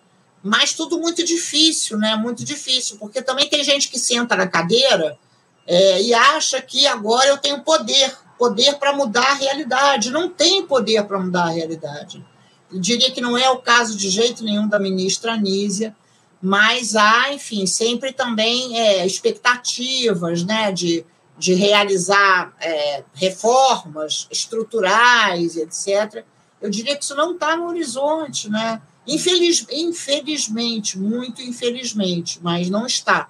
Mas 0.43 0.73
tudo 0.73 0.99
muito 0.99 1.23
difícil, 1.23 1.97
né? 1.97 2.15
Muito 2.15 2.43
difícil, 2.43 2.97
porque 2.97 3.21
também 3.21 3.47
tem 3.47 3.63
gente 3.63 3.89
que 3.89 3.99
senta 3.99 4.35
na 4.35 4.47
cadeira 4.47 5.17
é, 5.65 6.01
e 6.01 6.13
acha 6.13 6.61
que 6.61 6.85
agora 6.87 7.27
eu 7.27 7.37
tenho 7.37 7.61
poder 7.61 8.15
poder 8.41 8.79
para 8.79 8.91
mudar 8.91 9.33
a 9.33 9.35
realidade. 9.35 10.09
Não 10.09 10.27
tem 10.27 10.65
poder 10.65 11.03
para 11.03 11.19
mudar 11.19 11.43
a 11.43 11.51
realidade. 11.51 12.25
Eu 12.73 12.79
diria 12.79 13.11
que 13.11 13.21
não 13.21 13.37
é 13.37 13.47
o 13.51 13.59
caso 13.59 13.95
de 13.95 14.09
jeito 14.09 14.43
nenhum 14.43 14.67
da 14.67 14.79
ministra 14.79 15.33
Anísia, 15.33 15.95
mas 16.41 16.95
há, 16.95 17.31
enfim, 17.31 17.67
sempre 17.67 18.11
também 18.11 18.79
é, 18.79 19.05
expectativas 19.05 20.43
né, 20.43 20.71
de, 20.71 21.05
de 21.37 21.53
realizar 21.53 22.51
é, 22.59 23.03
reformas 23.13 24.27
estruturais, 24.31 25.55
etc. 25.55 26.25
Eu 26.59 26.71
diria 26.71 26.97
que 26.97 27.03
isso 27.03 27.13
não 27.13 27.33
está 27.33 27.55
no 27.55 27.67
horizonte, 27.67 28.49
né? 28.49 28.81
Infeliz, 29.05 29.67
infelizmente, 29.69 30.97
muito 30.97 31.43
infelizmente, 31.43 32.39
mas 32.41 32.71
não 32.71 32.87
está. 32.87 33.29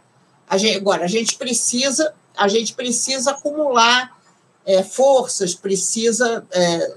A 0.49 0.57
gente, 0.57 0.77
agora, 0.77 1.03
a 1.03 1.09
gente 1.09 1.35
precisa, 1.35 2.13
a 2.37 2.47
gente 2.47 2.73
precisa 2.73 3.31
acumular 3.31 4.20
é, 4.65 4.83
forças, 4.83 5.55
precisa 5.55 6.45
é, 6.51 6.95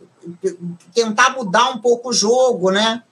tentar 0.94 1.30
mudar 1.30 1.70
um 1.70 1.78
pouco 1.78 2.10
o 2.10 2.12
jogo, 2.12 2.70
né? 2.70 3.02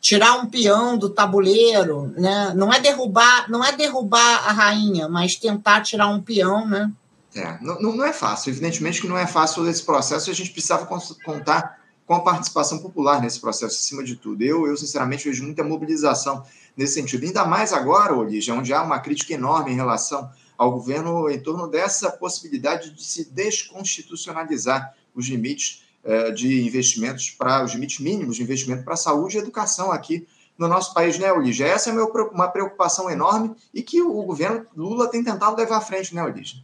Tirar 0.00 0.34
um 0.34 0.46
peão 0.46 0.98
do 0.98 1.08
tabuleiro, 1.08 2.12
né? 2.16 2.52
Não 2.54 2.72
é 2.72 2.80
derrubar, 2.80 3.50
não 3.50 3.64
é 3.64 3.72
derrubar 3.72 4.48
a 4.48 4.52
rainha, 4.52 5.08
mas 5.08 5.36
tentar 5.36 5.80
tirar 5.80 6.08
um 6.08 6.20
peão, 6.20 6.66
né? 6.66 6.90
É, 7.34 7.58
não, 7.60 7.80
não 7.80 8.04
é 8.04 8.12
fácil. 8.12 8.50
Evidentemente 8.50 9.00
que 9.00 9.08
não 9.08 9.18
é 9.18 9.26
fácil 9.26 9.68
esse 9.68 9.82
processo 9.82 10.30
a 10.30 10.34
gente 10.34 10.50
precisava 10.50 10.86
contar 11.24 11.78
com 12.06 12.14
a 12.14 12.20
participação 12.20 12.78
popular 12.78 13.20
nesse 13.20 13.40
processo, 13.40 13.74
acima 13.74 14.04
de 14.04 14.16
tudo. 14.16 14.42
Eu, 14.42 14.66
eu 14.66 14.76
sinceramente, 14.76 15.24
vejo 15.24 15.42
muita 15.42 15.64
mobilização 15.64 16.44
nesse 16.76 16.94
sentido. 16.94 17.24
Ainda 17.24 17.44
mais 17.44 17.72
agora, 17.72 18.14
Olívia, 18.14 18.54
onde 18.54 18.72
há 18.72 18.82
uma 18.82 18.98
crítica 18.98 19.32
enorme 19.32 19.72
em 19.72 19.76
relação 19.76 20.30
ao 20.56 20.72
governo 20.72 21.28
em 21.30 21.40
torno 21.40 21.66
dessa 21.68 22.10
possibilidade 22.10 22.90
de 22.90 23.04
se 23.04 23.24
desconstitucionalizar 23.30 24.94
os 25.14 25.26
limites 25.26 25.84
eh, 26.04 26.30
de 26.32 26.66
investimentos 26.66 27.30
para 27.30 27.64
os 27.64 27.72
limites 27.72 27.98
mínimos 28.00 28.36
de 28.36 28.42
investimento 28.42 28.84
para 28.84 28.96
saúde 28.96 29.36
e 29.36 29.40
educação 29.40 29.90
aqui 29.90 30.26
no 30.56 30.68
nosso 30.68 30.94
país, 30.94 31.18
né, 31.18 31.32
Olígia? 31.32 31.66
Essa 31.66 31.90
é 31.90 31.92
uma 31.92 32.48
preocupação 32.48 33.10
enorme 33.10 33.54
e 33.72 33.82
que 33.82 34.00
o 34.00 34.22
governo 34.22 34.66
Lula 34.76 35.08
tem 35.08 35.24
tentado 35.24 35.56
levar 35.56 35.78
à 35.78 35.80
frente, 35.80 36.14
né, 36.14 36.22
Olígia? 36.22 36.58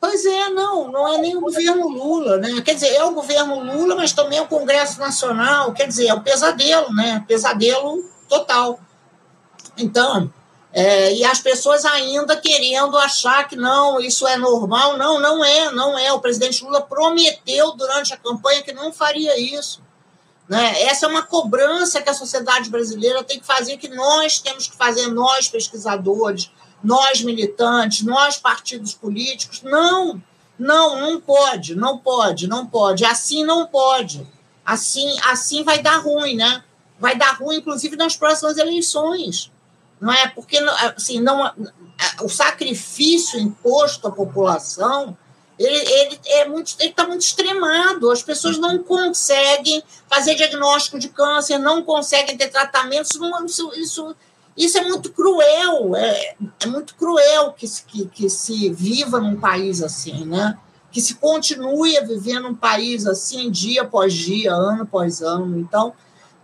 Pois 0.00 0.24
é, 0.24 0.50
não, 0.50 0.90
não 0.90 1.08
é 1.08 1.18
nem 1.18 1.36
o 1.36 1.40
governo 1.40 1.88
Lula, 1.88 2.36
né? 2.36 2.60
Quer 2.62 2.74
dizer, 2.74 2.88
é 2.88 3.04
o 3.04 3.12
governo 3.12 3.60
Lula, 3.60 3.96
mas 3.96 4.12
também 4.12 4.38
é 4.38 4.42
o 4.42 4.46
Congresso 4.46 5.00
Nacional, 5.00 5.72
quer 5.72 5.88
dizer, 5.88 6.06
é 6.06 6.14
o 6.14 6.22
pesadelo, 6.22 6.94
né? 6.94 7.24
Pesadelo 7.26 8.04
total. 8.28 8.78
Então, 9.76 10.32
é, 10.78 11.14
e 11.14 11.24
as 11.24 11.40
pessoas 11.40 11.86
ainda 11.86 12.36
querendo 12.36 12.98
achar 12.98 13.48
que 13.48 13.56
não, 13.56 13.98
isso 13.98 14.26
é 14.26 14.36
normal. 14.36 14.98
Não, 14.98 15.18
não 15.18 15.42
é, 15.42 15.72
não 15.72 15.98
é. 15.98 16.12
O 16.12 16.20
presidente 16.20 16.62
Lula 16.62 16.82
prometeu 16.82 17.72
durante 17.72 18.12
a 18.12 18.16
campanha 18.18 18.62
que 18.62 18.74
não 18.74 18.92
faria 18.92 19.40
isso. 19.40 19.80
Né? 20.46 20.82
Essa 20.82 21.06
é 21.06 21.08
uma 21.08 21.22
cobrança 21.22 22.02
que 22.02 22.10
a 22.10 22.14
sociedade 22.14 22.68
brasileira 22.68 23.24
tem 23.24 23.40
que 23.40 23.46
fazer, 23.46 23.78
que 23.78 23.88
nós 23.88 24.38
temos 24.38 24.68
que 24.68 24.76
fazer, 24.76 25.06
nós 25.06 25.48
pesquisadores, 25.48 26.50
nós 26.84 27.22
militantes, 27.22 28.04
nós 28.04 28.36
partidos 28.36 28.92
políticos. 28.92 29.62
Não, 29.62 30.22
não, 30.58 31.00
não 31.00 31.18
pode, 31.18 31.74
não 31.74 31.96
pode, 31.96 32.46
não 32.46 32.66
pode. 32.66 33.02
Assim 33.02 33.46
não 33.46 33.66
pode. 33.66 34.28
Assim, 34.62 35.16
assim 35.24 35.64
vai 35.64 35.78
dar 35.78 36.02
ruim, 36.02 36.36
né? 36.36 36.62
Vai 37.00 37.16
dar 37.16 37.34
ruim, 37.38 37.56
inclusive, 37.56 37.96
nas 37.96 38.14
próximas 38.14 38.58
eleições 38.58 39.50
não 40.00 40.12
é? 40.12 40.28
Porque 40.28 40.58
assim, 40.58 41.20
não, 41.20 41.52
o 42.22 42.28
sacrifício 42.28 43.38
imposto 43.40 44.06
à 44.08 44.10
população 44.10 45.16
ele 45.58 45.76
ele 45.76 46.20
é 46.26 46.48
muito 46.48 46.74
ele 46.78 46.90
está 46.90 47.06
muito 47.06 47.22
extremado. 47.22 48.10
As 48.10 48.22
pessoas 48.22 48.58
não 48.58 48.78
conseguem 48.82 49.82
fazer 50.08 50.34
diagnóstico 50.34 50.98
de 50.98 51.08
câncer, 51.08 51.58
não 51.58 51.82
conseguem 51.82 52.36
ter 52.36 52.48
tratamento. 52.48 53.06
Isso, 53.46 53.72
isso, 53.74 54.16
isso, 54.56 54.78
é 54.78 54.82
muito 54.82 55.10
cruel. 55.12 55.96
É, 55.96 56.36
é 56.60 56.66
muito 56.66 56.94
cruel 56.94 57.52
que, 57.52 57.66
que, 57.86 58.06
que 58.06 58.30
se 58.30 58.68
viva 58.70 59.18
num 59.18 59.36
país 59.36 59.82
assim, 59.82 60.26
né? 60.26 60.58
Que 60.92 61.00
se 61.00 61.14
continue 61.14 61.96
a 61.96 62.04
viver 62.04 62.38
num 62.40 62.54
país 62.54 63.06
assim, 63.06 63.50
dia 63.50 63.82
após 63.82 64.12
dia, 64.12 64.52
ano 64.52 64.82
após 64.82 65.22
ano. 65.22 65.58
Então, 65.58 65.94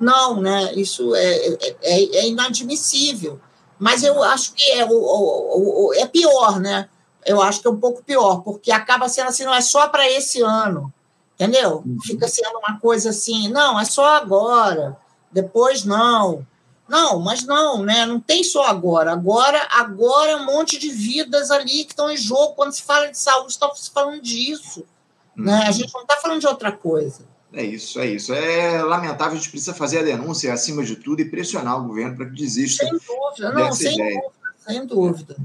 não, 0.02 0.40
né? 0.40 0.72
Isso 0.74 1.14
é, 1.14 1.36
é, 1.46 1.76
é, 1.82 2.16
é 2.16 2.28
inadmissível. 2.28 3.40
Mas 3.78 4.02
eu 4.02 4.22
acho 4.22 4.52
que 4.54 4.62
é, 4.70 4.84
o, 4.84 4.92
o, 4.92 5.88
o, 5.88 5.94
é 5.94 6.06
pior, 6.06 6.60
né? 6.60 6.88
Eu 7.24 7.40
acho 7.40 7.60
que 7.60 7.66
é 7.66 7.70
um 7.70 7.80
pouco 7.80 8.02
pior, 8.02 8.42
porque 8.42 8.70
acaba 8.70 9.08
sendo 9.08 9.28
assim, 9.28 9.44
não 9.44 9.54
é 9.54 9.60
só 9.60 9.88
para 9.88 10.08
esse 10.10 10.40
ano, 10.40 10.92
entendeu? 11.34 11.82
Uhum. 11.84 11.98
Fica 12.02 12.28
sendo 12.28 12.58
uma 12.58 12.78
coisa 12.78 13.10
assim, 13.10 13.48
não, 13.48 13.78
é 13.78 13.84
só 13.84 14.16
agora, 14.16 14.96
depois 15.30 15.84
não. 15.84 16.46
Não, 16.88 17.20
mas 17.20 17.44
não, 17.44 17.82
né? 17.82 18.04
Não 18.04 18.20
tem 18.20 18.44
só 18.44 18.66
agora. 18.66 19.12
Agora, 19.12 19.66
agora 19.70 20.32
é 20.32 20.36
um 20.36 20.44
monte 20.44 20.78
de 20.78 20.90
vidas 20.90 21.50
ali 21.50 21.84
que 21.84 21.92
estão 21.92 22.10
em 22.10 22.16
jogo. 22.16 22.54
Quando 22.54 22.72
se 22.72 22.82
fala 22.82 23.10
de 23.10 23.16
saúde, 23.16 23.52
está 23.52 23.72
se 23.74 23.90
falando 23.90 24.20
disso. 24.20 24.84
Né? 25.34 25.62
A 25.62 25.66
uhum. 25.66 25.72
gente 25.72 25.94
não 25.94 26.02
está 26.02 26.16
falando 26.16 26.40
de 26.40 26.46
outra 26.46 26.70
coisa. 26.70 27.24
É 27.52 27.62
isso, 27.62 28.00
é 28.00 28.06
isso. 28.06 28.32
É 28.32 28.82
lamentável, 28.82 29.34
a 29.34 29.36
gente 29.36 29.50
precisa 29.50 29.74
fazer 29.74 29.98
a 29.98 30.02
denúncia 30.02 30.52
acima 30.52 30.82
de 30.82 30.96
tudo 30.96 31.20
e 31.20 31.24
pressionar 31.24 31.78
o 31.78 31.86
governo 31.86 32.16
para 32.16 32.26
que 32.26 32.32
desista. 32.32 32.84
Sem 32.84 32.92
dúvida, 32.92 33.52
não, 33.52 33.72
sem 33.72 33.94
ideia. 33.94 34.20
dúvida, 34.20 34.32
sem 34.66 34.86
dúvida. 34.86 35.36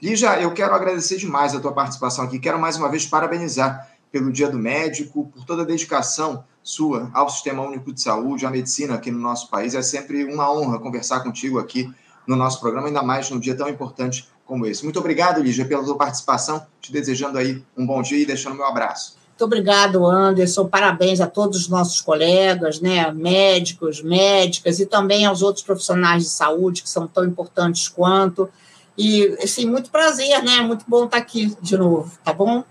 Lígia, 0.00 0.40
eu 0.40 0.52
quero 0.52 0.74
agradecer 0.74 1.16
demais 1.16 1.54
a 1.54 1.60
tua 1.60 1.72
participação 1.72 2.24
aqui. 2.24 2.38
Quero 2.38 2.58
mais 2.58 2.76
uma 2.76 2.90
vez 2.90 3.06
parabenizar 3.06 3.90
pelo 4.12 4.30
Dia 4.30 4.48
do 4.48 4.58
Médico, 4.58 5.26
por 5.34 5.44
toda 5.44 5.62
a 5.62 5.66
dedicação 5.66 6.44
sua 6.62 7.10
ao 7.14 7.28
Sistema 7.28 7.62
Único 7.62 7.92
de 7.92 8.00
Saúde, 8.00 8.46
à 8.46 8.50
medicina 8.50 8.94
aqui 8.94 9.10
no 9.10 9.18
nosso 9.18 9.48
país. 9.50 9.74
É 9.74 9.82
sempre 9.82 10.24
uma 10.24 10.52
honra 10.52 10.78
conversar 10.78 11.20
contigo 11.20 11.58
aqui 11.58 11.92
no 12.26 12.36
nosso 12.36 12.60
programa, 12.60 12.88
ainda 12.88 13.02
mais 13.02 13.30
num 13.30 13.40
dia 13.40 13.56
tão 13.56 13.68
importante 13.68 14.28
como 14.44 14.66
esse. 14.66 14.84
Muito 14.84 14.98
obrigado, 14.98 15.42
Lígia, 15.42 15.64
pela 15.64 15.82
tua 15.82 15.96
participação. 15.96 16.64
Te 16.80 16.92
desejando 16.92 17.38
aí 17.38 17.64
um 17.76 17.86
bom 17.86 18.00
dia 18.02 18.18
e 18.18 18.26
deixando 18.26 18.54
meu 18.54 18.66
abraço. 18.66 19.17
Muito 19.38 19.44
obrigado, 19.44 20.04
Anderson. 20.04 20.66
Parabéns 20.66 21.20
a 21.20 21.26
todos 21.28 21.60
os 21.60 21.68
nossos 21.68 22.00
colegas, 22.00 22.80
né, 22.80 23.12
médicos, 23.12 24.02
médicas 24.02 24.80
e 24.80 24.86
também 24.86 25.26
aos 25.26 25.42
outros 25.42 25.64
profissionais 25.64 26.24
de 26.24 26.30
saúde 26.30 26.82
que 26.82 26.90
são 26.90 27.06
tão 27.06 27.24
importantes 27.24 27.86
quanto. 27.86 28.50
E, 28.96 29.38
assim, 29.40 29.64
muito 29.64 29.92
prazer, 29.92 30.42
né? 30.42 30.60
Muito 30.60 30.84
bom 30.88 31.04
estar 31.04 31.18
aqui 31.18 31.56
de 31.62 31.76
novo, 31.76 32.10
tá 32.24 32.32
bom? 32.32 32.64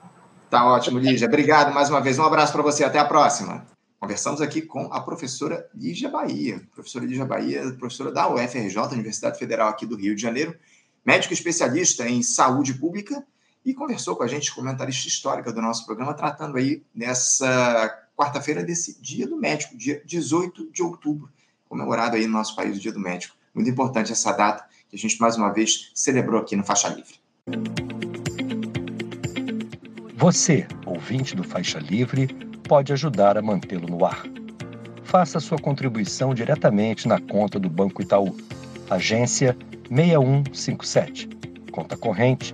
Tá 0.50 0.66
ótimo, 0.66 1.00
Lígia. 1.00 1.26
Obrigado 1.26 1.74
mais 1.74 1.90
uma 1.90 2.02
vez. 2.02 2.20
Um 2.20 2.26
abraço 2.26 2.52
para 2.52 2.62
você. 2.62 2.84
Até 2.84 3.00
a 3.00 3.06
próxima. 3.06 3.66
Conversamos 3.98 4.42
aqui 4.42 4.62
com 4.62 4.92
a 4.92 5.00
professora 5.00 5.66
Lígia 5.74 6.10
Bahia, 6.10 6.60
professora 6.76 7.06
Lígia 7.06 7.24
Bahia, 7.24 7.62
professora 7.80 8.12
da 8.12 8.28
UFRJ, 8.28 8.78
Universidade 8.92 9.40
Federal 9.40 9.70
aqui 9.70 9.86
do 9.86 9.96
Rio 9.96 10.14
de 10.14 10.22
Janeiro, 10.22 10.54
médico 11.06 11.34
especialista 11.34 12.10
em 12.10 12.22
saúde 12.22 12.74
pública 12.74 13.24
e 13.68 13.74
conversou 13.74 14.16
com 14.16 14.24
a 14.24 14.28
gente, 14.28 14.56
comentarista 14.56 15.10
histórica 15.10 15.52
do 15.52 15.62
nosso 15.62 15.86
programa, 15.86 16.14
tratando 16.14 16.56
aí 16.58 16.82
nessa 16.96 18.08
quarta-feira 18.16 18.64
desse 18.64 18.98
Dia 19.02 19.28
do 19.28 19.36
Médico, 19.36 19.78
dia 19.78 20.02
18 20.06 20.72
de 20.72 20.82
outubro, 20.82 21.30
comemorado 21.68 22.16
aí 22.16 22.26
no 22.26 22.32
nosso 22.32 22.56
país 22.56 22.78
o 22.78 22.80
Dia 22.80 22.94
do 22.94 23.00
Médico. 23.02 23.36
Muito 23.54 23.70
importante 23.70 24.10
essa 24.10 24.32
data 24.32 24.66
que 24.90 24.96
a 24.96 24.98
gente 24.98 25.20
mais 25.20 25.36
uma 25.36 25.52
vez 25.52 25.92
celebrou 25.94 26.40
aqui 26.40 26.56
no 26.56 26.64
Faixa 26.64 26.88
Livre. 26.88 27.16
Você, 30.16 30.66
ouvinte 30.86 31.36
do 31.36 31.44
Faixa 31.44 31.78
Livre, 31.78 32.28
pode 32.70 32.94
ajudar 32.94 33.38
a 33.38 33.42
mantê-lo 33.42 33.90
no 33.90 34.06
ar. 34.06 34.24
Faça 35.04 35.42
sua 35.42 35.58
contribuição 35.58 36.34
diretamente 36.34 37.06
na 37.06 37.20
conta 37.20 37.60
do 37.60 37.70
Banco 37.70 38.02
Itaú, 38.02 38.34
agência 38.90 39.58
6157, 39.90 41.28
conta 41.70 41.98
corrente 41.98 42.54